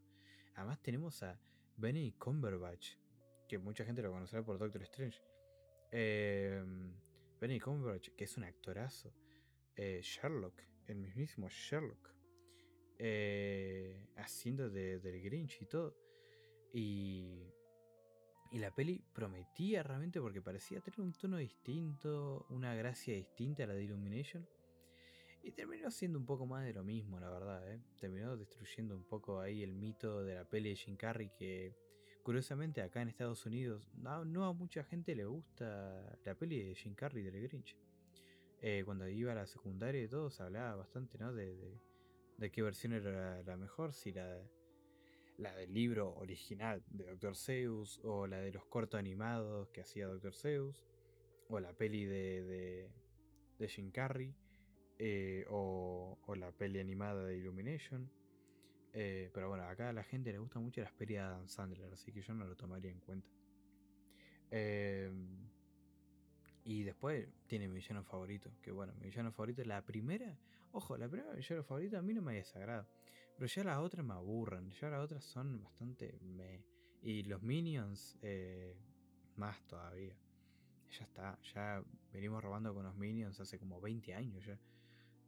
[0.56, 1.40] Además tenemos a
[1.78, 3.01] Benny Cumberbatch,
[3.52, 5.20] que mucha gente lo conocerá por Doctor Strange.
[5.90, 6.64] Eh,
[7.38, 9.12] Benny Cumberbatch, que es un actorazo.
[9.76, 10.54] Eh, Sherlock,
[10.86, 12.14] el mismísimo Sherlock.
[12.98, 15.94] Eh, haciendo de, del Grinch y todo.
[16.72, 17.42] Y,
[18.52, 23.66] y la peli prometía realmente porque parecía tener un tono distinto, una gracia distinta a
[23.66, 24.48] la de Illumination.
[25.42, 27.70] Y terminó siendo un poco más de lo mismo, la verdad.
[27.70, 27.82] ¿eh?
[28.00, 31.91] Terminó destruyendo un poco ahí el mito de la peli de Jim Carrey que
[32.22, 36.94] curiosamente acá en Estados Unidos no, a mucha gente le gusta la peli de Jim
[36.94, 37.76] Carrey del Grinch.
[38.60, 41.32] Eh, cuando iba a la secundaria y todo se hablaba bastante ¿no?
[41.32, 41.80] de
[42.42, 44.36] de qué versión era la mejor, si la,
[45.38, 47.36] la del libro original de Dr.
[47.36, 50.34] Zeus, o la de los cortos animados que hacía Dr.
[50.34, 50.84] Zeus,
[51.48, 52.90] o la peli de, de,
[53.60, 54.34] de Jim Carrey,
[54.98, 58.10] eh, o, la peli animada de Illumination.
[58.92, 61.92] Eh, pero bueno, acá a la gente le gusta mucho las pelis de Adam Sandler,
[61.92, 63.28] así que yo no lo tomaría en cuenta.
[64.50, 65.10] Eh,
[66.64, 68.50] y después tiene mi villano favorito.
[68.62, 70.38] Que bueno, mi villano favorito, la primera,
[70.72, 72.86] ojo, la primera villano favorito a mí no me desagrada.
[73.34, 74.70] Pero ya las otras me aburren.
[74.72, 76.64] Ya las otras son bastante me.
[77.02, 78.76] Y los minions, eh,
[79.36, 80.16] más todavía.
[80.90, 81.82] Ya está, ya
[82.12, 84.58] venimos robando con los minions hace como 20 años ya.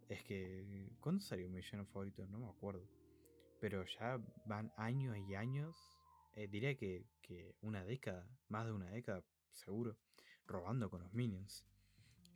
[0.08, 2.26] Es que, ¿cuándo salió mi villano favorito?
[2.26, 2.86] No me acuerdo.
[3.64, 5.74] Pero ya van años y años.
[6.34, 9.96] Eh, diría que, que una década, más de una década, seguro
[10.46, 11.64] robando con los minions.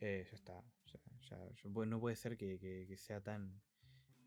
[0.01, 0.63] Eh, ya está.
[1.29, 1.37] Ya,
[1.85, 3.61] no puede ser que, sea tan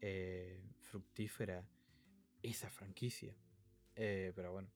[0.01, 1.69] eh, fructífera
[2.41, 3.35] esa franquicia.
[3.97, 4.71] Eh, pero bueno.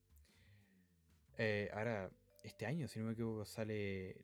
[1.74, 2.10] ahora,
[2.42, 4.16] este año, si no me equivoco, sale.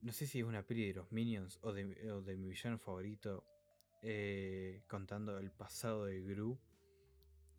[0.00, 3.44] No sé si es una peli de los Minions o de, mi villano favorito.
[4.88, 6.58] contando el pasado de Gru.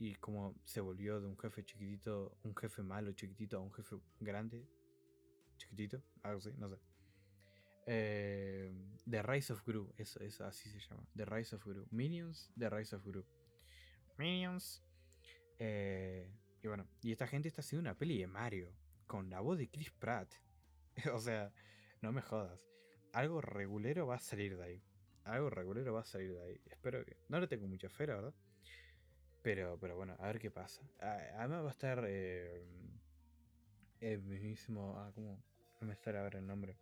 [0.02, 3.98] Y cómo se volvió de un jefe chiquitito, un jefe malo chiquitito a un jefe
[4.20, 4.68] grande
[5.58, 6.78] chiquitito, algo así, no sé.
[7.86, 8.74] Eh,
[9.08, 11.08] The Rise of Gru, eso, eso así se llama.
[11.16, 11.86] The Rise of Gru.
[11.92, 13.24] Minions, The Rise of Gru.
[14.18, 14.84] Minions.
[15.60, 16.28] Eh,
[16.64, 18.74] y bueno, y esta gente está haciendo una peli de Mario
[19.06, 20.34] con la voz de Chris Pratt.
[21.14, 21.54] o sea,
[22.02, 22.60] no me jodas.
[23.14, 24.84] Algo regulero va a salir de ahí.
[25.26, 26.62] Algo regulero va a salir de ahí.
[26.66, 27.18] Espero que.
[27.30, 28.34] No le tengo mucha fe, verdad.
[29.42, 30.82] Pero, pero bueno, a ver qué pasa.
[31.00, 32.06] Además va a estar.
[32.08, 32.64] Eh,
[34.02, 34.96] el mismísimo.
[34.98, 35.42] Ah, ¿cómo?
[35.80, 36.78] No me sale ahora el nombre.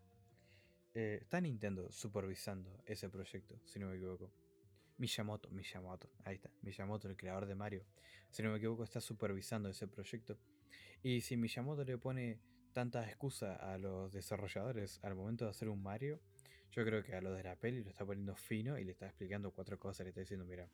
[0.94, 4.32] Eh, está Nintendo supervisando ese proyecto, si no me equivoco.
[4.98, 6.50] Miyamoto, Miyamoto, ahí está.
[6.62, 7.86] Miyamoto, el creador de Mario.
[8.30, 10.38] Si no me equivoco, está supervisando ese proyecto.
[11.02, 12.40] Y si Miyamoto le pone
[12.74, 16.20] tantas excusas a los desarrolladores al momento de hacer un Mario,
[16.72, 19.06] yo creo que a los de la peli lo está poniendo fino y le está
[19.06, 20.04] explicando cuatro cosas.
[20.06, 20.70] Le está diciendo, mira,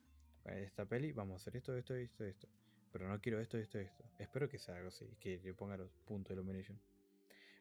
[0.46, 2.48] esta peli vamos a hacer esto, esto, esto, esto.
[2.92, 4.04] Pero no quiero esto, esto, esto.
[4.20, 6.80] Espero que sea algo así, que le ponga los puntos de Illumination.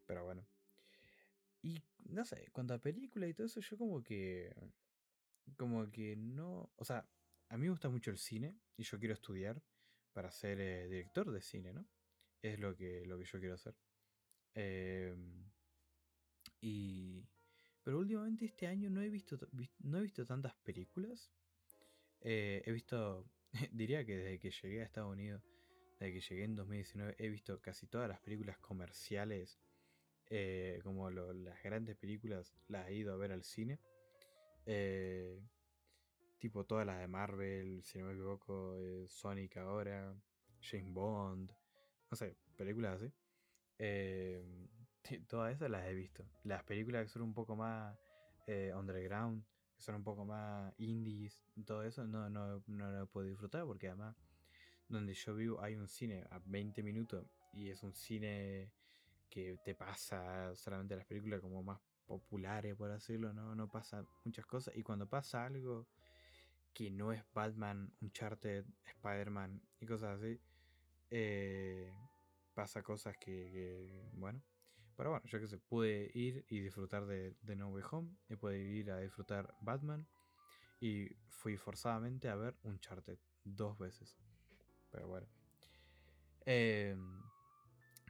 [0.07, 0.47] Pero bueno.
[1.62, 4.55] Y no sé, cuanto a película y todo eso, yo como que.
[5.57, 6.70] Como que no.
[6.76, 7.09] O sea,
[7.49, 9.62] a mí me gusta mucho el cine y yo quiero estudiar
[10.12, 11.87] para ser eh, director de cine, ¿no?
[12.41, 13.74] Es lo que, lo que yo quiero hacer.
[14.55, 15.51] Em,
[16.61, 17.26] y.
[17.82, 19.39] Pero últimamente este año no he visto,
[19.80, 21.32] no he visto tantas películas.
[22.25, 23.27] Eh, he visto.
[23.72, 25.43] diría que desde que llegué a Estados Unidos,
[26.01, 29.61] desde que llegué en 2019, he visto casi todas las películas comerciales.
[30.31, 33.79] Eh, como las grandes películas, las he ido a ver al cine.
[34.64, 35.39] Eh,
[36.39, 38.75] tipo todas las de Marvel, si no me equivoco,
[39.07, 40.16] Sonic ahora,
[40.61, 41.53] James Bond,
[42.11, 43.12] no sé, películas así.
[45.29, 46.25] Todas esas las he visto.
[46.45, 47.95] Las películas que son un poco más
[48.75, 49.45] underground,
[49.77, 53.89] que son un poco más indies, todo eso, no, no, no lo puedo disfrutar porque
[53.89, 54.16] además
[54.89, 58.70] donde yo vivo hay un cine a 20 minutos y es un cine
[59.29, 63.55] que te pasa solamente las películas como más populares, por decirlo, ¿no?
[63.55, 64.77] No pasa muchas cosas.
[64.77, 65.87] Y cuando pasa algo
[66.72, 70.39] que no es Batman, Uncharted, Spider-Man y cosas así,
[71.11, 71.93] eh,
[72.55, 74.43] pasa cosas que, bueno.
[74.97, 78.37] Pero bueno, yo que sé, pude ir y disfrutar de, de No Way Home, y
[78.37, 80.07] pude ir a disfrutar Batman,
[80.81, 84.17] y fui forzadamente a ver Uncharted dos veces.
[84.91, 85.27] Pero bueno.
[86.47, 87.23] Em,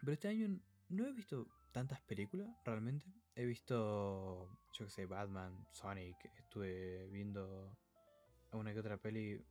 [0.00, 3.06] pero este año no he visto tantas películas, realmente.
[3.36, 7.76] He visto, yo que sé, Batman, Sonic, estuve viendo
[8.50, 9.44] alguna que otra peli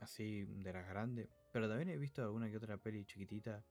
[0.00, 1.28] así de las grandes.
[1.52, 3.64] Pero también he visto alguna que otra peli chiquitita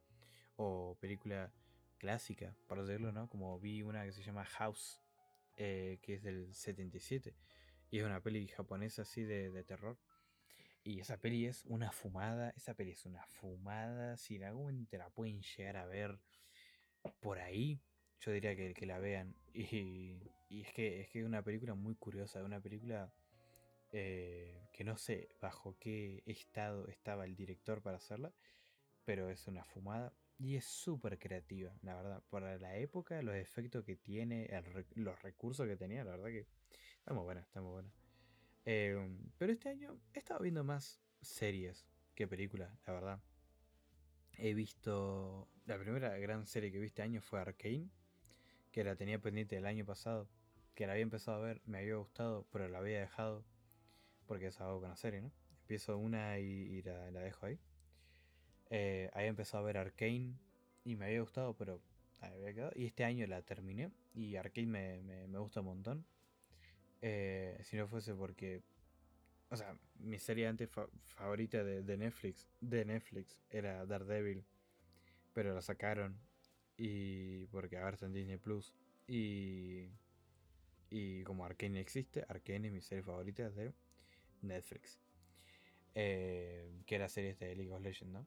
[0.56, 1.52] o película
[1.96, 3.28] clásica, para decirlo, ¿no?
[3.28, 5.00] Como vi una que se llama House,
[5.56, 7.34] eh, que es del 77,
[7.90, 9.98] y es una peli japonesa así de, terror.
[10.84, 14.96] Y esa peli es una fumada, esa peli es una fumada, si en algún momento
[14.96, 16.20] la pueden llegar a ver
[17.20, 17.82] por ahí,
[18.20, 19.36] yo diría que, que la vean.
[19.54, 20.20] Y,
[20.50, 23.10] y, es que es que es una película muy curiosa, una película
[23.92, 28.34] eh, que no sé bajo qué estado estaba el director para hacerla,
[29.04, 32.22] pero es una fumada y es súper creativa, la verdad.
[32.30, 34.48] Para la época, los efectos que tiene,
[34.94, 36.46] los recursos que tenía, la verdad que
[36.98, 37.92] está muy buena, está muy buena.
[38.64, 43.20] Em, pero este año he estado viendo más series que películas, la verdad.
[44.32, 45.48] He visto.
[45.66, 47.90] La primera gran serie que vi este año fue Arkane,
[48.72, 50.28] que la tenía pendiente el año pasado,
[50.74, 53.44] que la había empezado a ver, me había gustado, pero la había dejado
[54.26, 55.32] porque es algo con la serie, ¿no?
[55.62, 57.58] Empiezo una y, la, dejo ahí.
[58.70, 60.34] Eh, había empezado a ver Arkane
[60.84, 61.80] y me había gustado, pero
[62.20, 62.72] había quedado.
[62.74, 64.66] Y este año la terminé y Arkane
[65.28, 66.06] me, gusta un montón.
[67.02, 68.62] Eh, si no fuese porque.
[69.50, 70.68] O sea, mi serie antes
[71.04, 74.44] favorita de, Netflix, de Netflix era Daredevil,
[75.32, 76.18] pero la sacaron
[76.76, 78.74] y porque ahora está en Disney Plus
[79.06, 79.88] y
[80.90, 83.72] y como Arkane existe, Arkane es mi serie favorita de
[84.42, 84.98] Netflix.
[85.94, 88.26] Eh, que era series de League of Legends, ¿no?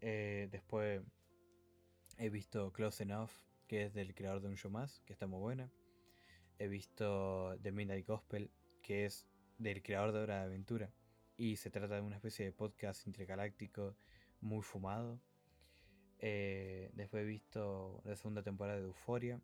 [0.00, 1.02] Eh, después
[2.18, 3.30] he visto Close Enough,
[3.66, 5.70] que es del creador de un show más, que está muy buena.
[6.58, 8.50] He visto The Midnight Gospel,
[8.82, 9.26] que es
[9.58, 10.90] del creador de Hora de Aventura.
[11.36, 13.96] Y se trata de una especie de podcast intergaláctico
[14.40, 15.20] muy fumado.
[16.18, 19.40] Eh, después he visto la segunda temporada de Euphoria,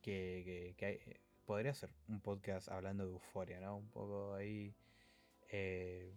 [0.00, 3.76] que, que podría ser un podcast hablando de Euphoria, ¿no?
[3.76, 4.74] Un poco ahí
[5.50, 6.14] eh,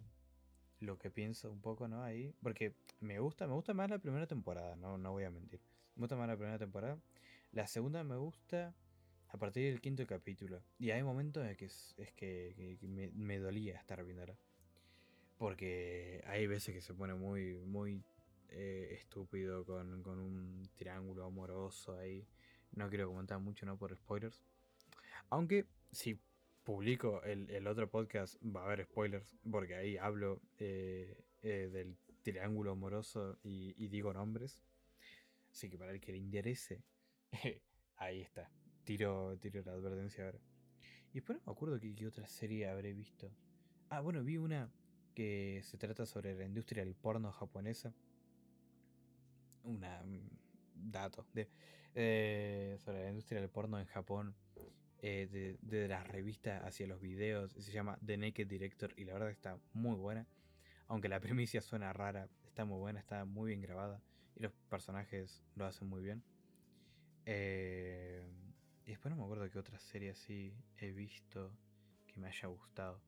[0.80, 2.02] lo que pienso un poco, ¿no?
[2.02, 5.60] Ahí, porque me gusta, me gusta más la primera temporada, no, no voy a mentir.
[5.94, 6.98] Me gusta más la primera temporada.
[7.52, 8.74] La segunda me gusta
[9.28, 10.62] a partir del quinto capítulo.
[10.78, 12.78] Y hay momentos en que es, que,
[13.14, 14.36] me, dolía estar viéndola.
[15.38, 18.02] Porque hay veces que se pone muy, muy
[18.48, 22.26] eh, estúpido con, con, un triángulo amoroso ahí.
[22.72, 23.76] No quiero comentar mucho, ¿no?
[23.76, 24.42] Por spoilers.
[25.30, 26.18] Aunque, si
[26.64, 32.72] publico el, otro podcast, va a haber spoilers, porque ahí hablo eh, eh, del triángulo
[32.72, 34.62] amoroso y, digo nombres.
[35.50, 36.84] Así que para el que le interese,
[37.96, 38.50] ahí está.
[38.84, 40.38] Tiro, tiro la advertencia ahora.
[41.10, 43.30] Y después no me acuerdo qué, otra serie habré visto.
[43.88, 44.70] Ah, bueno, vi una
[45.14, 47.94] que se trata sobre la industria del porno japonesa.
[49.64, 50.28] Una mm,
[50.74, 51.48] dato de,
[51.94, 54.34] eh, sobre la industria del porno en Japón
[55.00, 57.52] eh, de, de, la revista hacia los videos.
[57.52, 60.26] Se llama The Naked Director y la verdad está muy buena.
[60.88, 64.02] Aunque la primicia suena rara, está muy buena, está muy bien grabada
[64.34, 66.22] y los personajes lo hacen muy bien.
[67.26, 68.26] Eh,
[68.86, 71.52] y después no me acuerdo qué otra serie así he visto
[72.06, 73.00] que me haya gustado.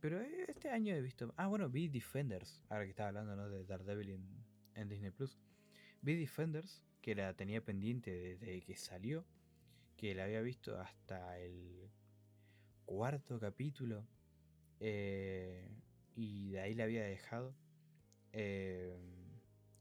[0.00, 1.34] Pero este año he visto.
[1.36, 2.62] Ah, bueno, vi Defenders.
[2.70, 5.38] Ahora que estaba hablando de Daredevil en, en Disney Plus.
[6.00, 9.26] Vi Defenders, que la tenía pendiente desde que salió
[10.00, 11.90] que la había visto hasta el
[12.86, 14.06] cuarto capítulo
[14.80, 15.68] eh,
[16.20, 17.54] y de ahí la había dejado.
[18.32, 18.94] Eh,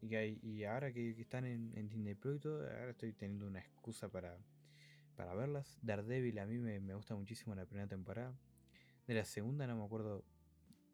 [0.02, 4.08] Y, hay, y ahora que, están en, en Disney Plus ahora estoy teniendo una excusa
[4.10, 4.38] para,
[5.18, 5.78] para verlas.
[5.82, 8.34] Daredevil a mí me, me gusta muchísimo la primera temporada.
[9.08, 10.24] De la segunda no me acuerdo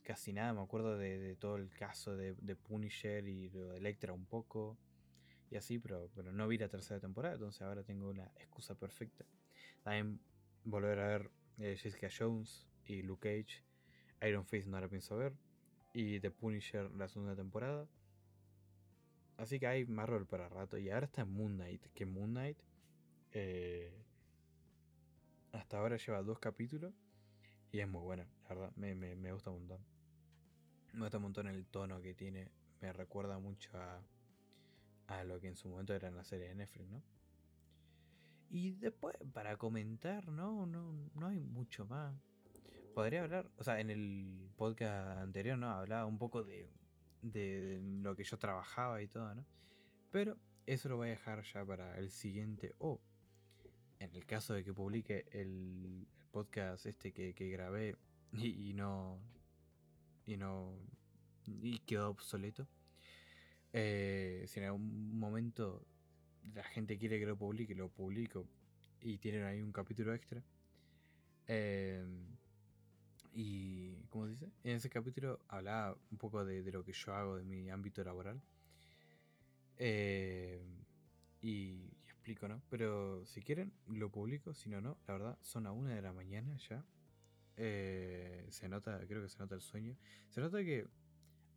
[0.04, 4.78] casi nada, me acuerdo de, todo el caso de, Punisher y de Electra un poco.
[5.52, 9.26] Y así, pero, pero no vi la tercera temporada, entonces ahora tengo una excusa perfecta.
[9.84, 10.20] También
[10.64, 13.65] volver a ver eh, Jessica Jones y Luke Cage.
[14.28, 15.34] Iron Fist no la pienso ver.
[15.94, 17.88] Y The Punisher la segunda temporada.
[19.38, 20.78] Así que hay Marvel para rato.
[20.78, 21.86] Y ahora está Moon Knight.
[21.94, 22.58] Que Moon Knight
[23.32, 23.94] eh,
[25.52, 26.94] hasta ahora lleva dos capítulos.
[27.72, 28.72] Y es muy buena, la verdad.
[28.76, 29.86] Me, me, gusta un montón.
[30.94, 32.52] Me gusta un montón el tono que tiene.
[32.82, 34.02] Me recuerda mucho a,
[35.08, 37.02] a lo que en su momento era en la serie de Netflix, ¿no?
[38.50, 42.16] Y después, para comentar, no, no, no hay mucho más.
[42.96, 45.70] Podría hablar, o sea, en el podcast anterior, ¿no?
[45.70, 46.70] Hablaba un poco de,
[47.22, 49.46] de lo que yo trabajaba y todo, ¿no?
[50.12, 52.74] Pero eso lo voy a dejar ya para el siguiente.
[52.80, 53.02] O,
[54.00, 57.98] en el caso de que publique el, podcast este que, grabé
[58.32, 59.20] y, no.
[60.26, 60.74] Y no.
[61.46, 62.66] Y quedó obsoleto.
[63.74, 65.86] Eh, si en algún momento
[66.54, 68.48] la gente quiere que lo publique, lo publico.
[69.02, 70.42] Y tienen ahí un capítulo extra.
[71.48, 72.06] Eh,
[73.38, 74.50] y, ¿cómo se dice?
[74.64, 78.42] En ese capítulo hablaba un poco de, lo que yo hago, de mi ámbito laboral.
[79.78, 80.66] Eh,
[81.42, 82.62] y, explico, ¿no?
[82.70, 84.54] Pero si quieren, lo publico.
[84.54, 84.98] Si no, no.
[85.06, 86.86] La verdad, son a una de la mañana ya.
[87.58, 89.98] Eh, se nota, creo que se nota el sueño.
[90.30, 90.88] Se nota que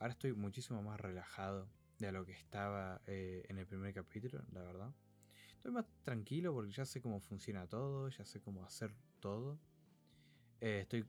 [0.00, 1.68] ahora estoy muchísimo más relajado
[2.00, 4.92] de lo que estaba eh, en el primer capítulo, la verdad.
[5.54, 9.60] Estoy más tranquilo porque ya sé cómo funciona todo, ya sé cómo hacer todo.
[10.60, 11.04] estoy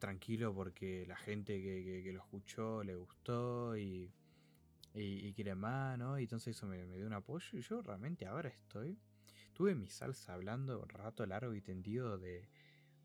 [0.00, 4.12] tranquilo porque la gente que, lo escuchó le gustó y,
[4.94, 6.18] y, quiere más, ¿no?
[6.18, 8.98] Y entonces eso me, dio un apoyo y yo realmente ahora estoy.
[9.52, 12.48] Tuve mi salsa hablando un rato largo y tendido de,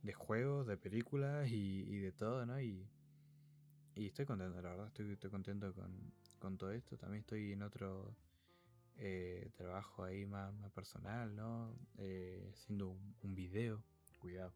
[0.01, 2.59] de juegos, de películas y, de todo, ¿no?
[2.59, 2.87] Y,
[3.93, 6.97] y estoy contento, la verdad, estoy, estoy contento con, con todo esto.
[6.97, 8.15] También estoy en otro
[8.97, 11.75] eh, trabajo ahí más, más personal, ¿no?
[11.97, 13.83] Eh, haciendo un, un video,
[14.19, 14.53] cuidado,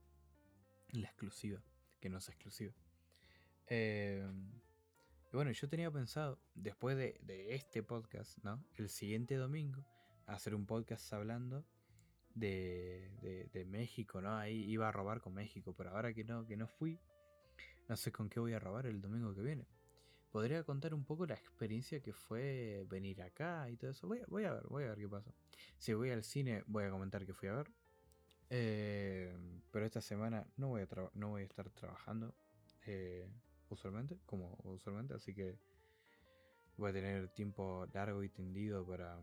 [0.93, 1.61] la exclusiva
[1.99, 2.73] que no es exclusivo.
[3.67, 4.51] Em,
[5.31, 8.63] y bueno, yo tenía pensado, después de, este podcast, ¿no?
[8.77, 9.85] El siguiente domingo,
[10.25, 11.65] hacer un podcast hablando
[12.33, 14.35] de, de, México, ¿no?
[14.37, 16.99] Ahí iba a robar con México, pero ahora que no, que no fui,
[17.87, 19.67] no sé con qué voy a robar el domingo que viene.
[20.31, 24.07] Podría contar un poco la experiencia que fue venir acá y todo eso.
[24.07, 25.31] Voy, voy a ver, voy a ver qué pasa.
[25.77, 27.71] Si voy al cine, voy a comentar que fui a ver.
[28.49, 29.35] Eh,
[29.71, 32.33] pero esta semana no voy a, no voy a estar trabajando
[32.85, 33.29] eh,
[33.69, 35.59] usualmente, como usualmente, así que
[36.77, 39.19] voy a tener tiempo largo y tendido para,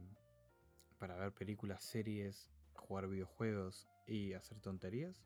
[0.98, 5.24] para ver películas, series, jugar videojuegos y hacer tonterías.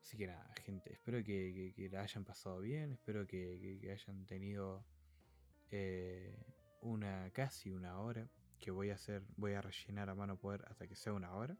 [0.00, 4.84] Así que nada, gente, espero que, la hayan pasado bien, espero que, hayan tenido
[5.70, 6.36] eh,
[6.80, 8.28] una casi una hora
[8.58, 11.56] que voy a hacer, voy a rellenar a mano poder hasta que sea una hora.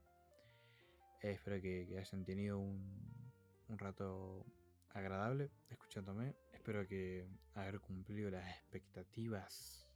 [1.22, 2.82] Espero que, hayan tenido un,
[3.68, 4.44] rato
[4.90, 6.34] agradable escuchándome.
[6.52, 9.88] Espero que haber cumplido las expectativas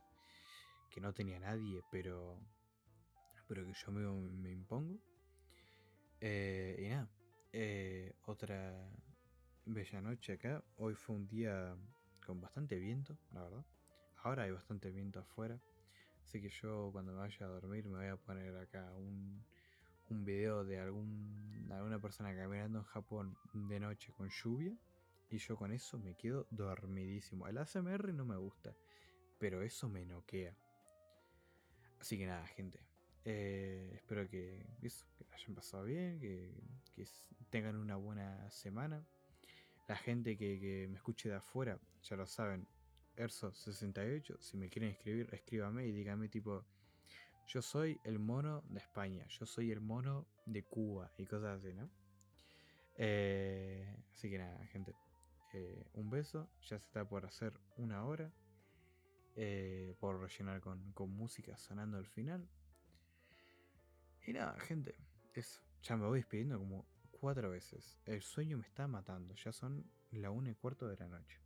[0.89, 2.41] que no tenía nadie, pero,
[3.49, 4.07] pero que yo me,
[4.41, 5.01] me impongo.
[6.21, 7.11] Eh, y nada,
[7.53, 8.89] eh, otra
[9.65, 10.63] bella noche acá.
[10.77, 11.77] Hoy fue un día
[12.25, 13.67] con bastante viento, la verdad.
[14.23, 15.61] Ahora hay bastante viento afuera.
[16.23, 19.45] Así que yo cuando me vaya a dormir me voy a poner acá un,
[20.11, 24.77] un video de algún, alguna persona caminando en Japón de noche con lluvia
[25.31, 27.49] y yo con eso me quedo dormidísimo.
[27.49, 28.75] El ASMR no me gusta,
[29.39, 30.57] pero eso me noquea.
[32.01, 32.81] Así que nada, gente.
[33.25, 36.55] Eh, espero que, eso, que hayan pasado bien, que,
[37.51, 39.05] tengan una buena semana.
[39.89, 42.67] La gente que, me escuche de afuera, ya lo saben,
[43.17, 46.65] Erso68, si me quieren escribir, escríbame y díganme tipo,
[47.47, 51.73] yo soy el mono de España, yo soy el mono de Cuba y cosas así,
[51.73, 51.89] ¿no?
[52.97, 54.95] Eh, así que nada, gente.
[55.53, 58.33] Eh, un beso, ya se está por hacer una hora.
[59.39, 62.49] Eh, por rellenar con, música sonando al final.
[64.27, 64.97] Y nada, gente,
[65.35, 65.61] eso.
[65.83, 67.99] Ya me voy despidiendo como cuatro veces.
[68.07, 69.35] El sueño me está matando.
[69.35, 71.39] Ya son la una y cuarto de la noche.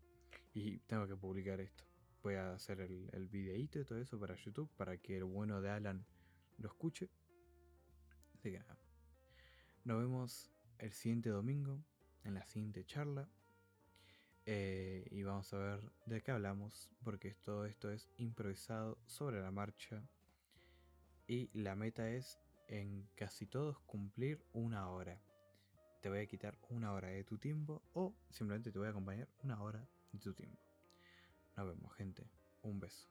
[0.54, 1.89] Y tengo que publicar esto
[2.22, 5.60] voy a hacer el, el videíto y todo eso para YouTube para que el bueno
[5.60, 6.04] de Alan
[6.58, 7.08] lo escuche.
[8.34, 8.78] Así que nada.
[9.84, 11.82] Nos vemos el siguiente domingo
[12.24, 13.28] en la siguiente charla.
[14.46, 19.50] Eh, y vamos a ver de qué hablamos, porque todo esto es improvisado sobre la
[19.50, 20.02] marcha.
[21.26, 25.20] Y la meta es en casi todos cumplir una hora.
[26.02, 29.28] Te voy a quitar una hora de tu tiempo o simplemente te voy a acompañar
[29.42, 30.69] una hora de tu tiempo.
[31.56, 32.22] Nos vemos gente.
[32.62, 33.08] Un beso.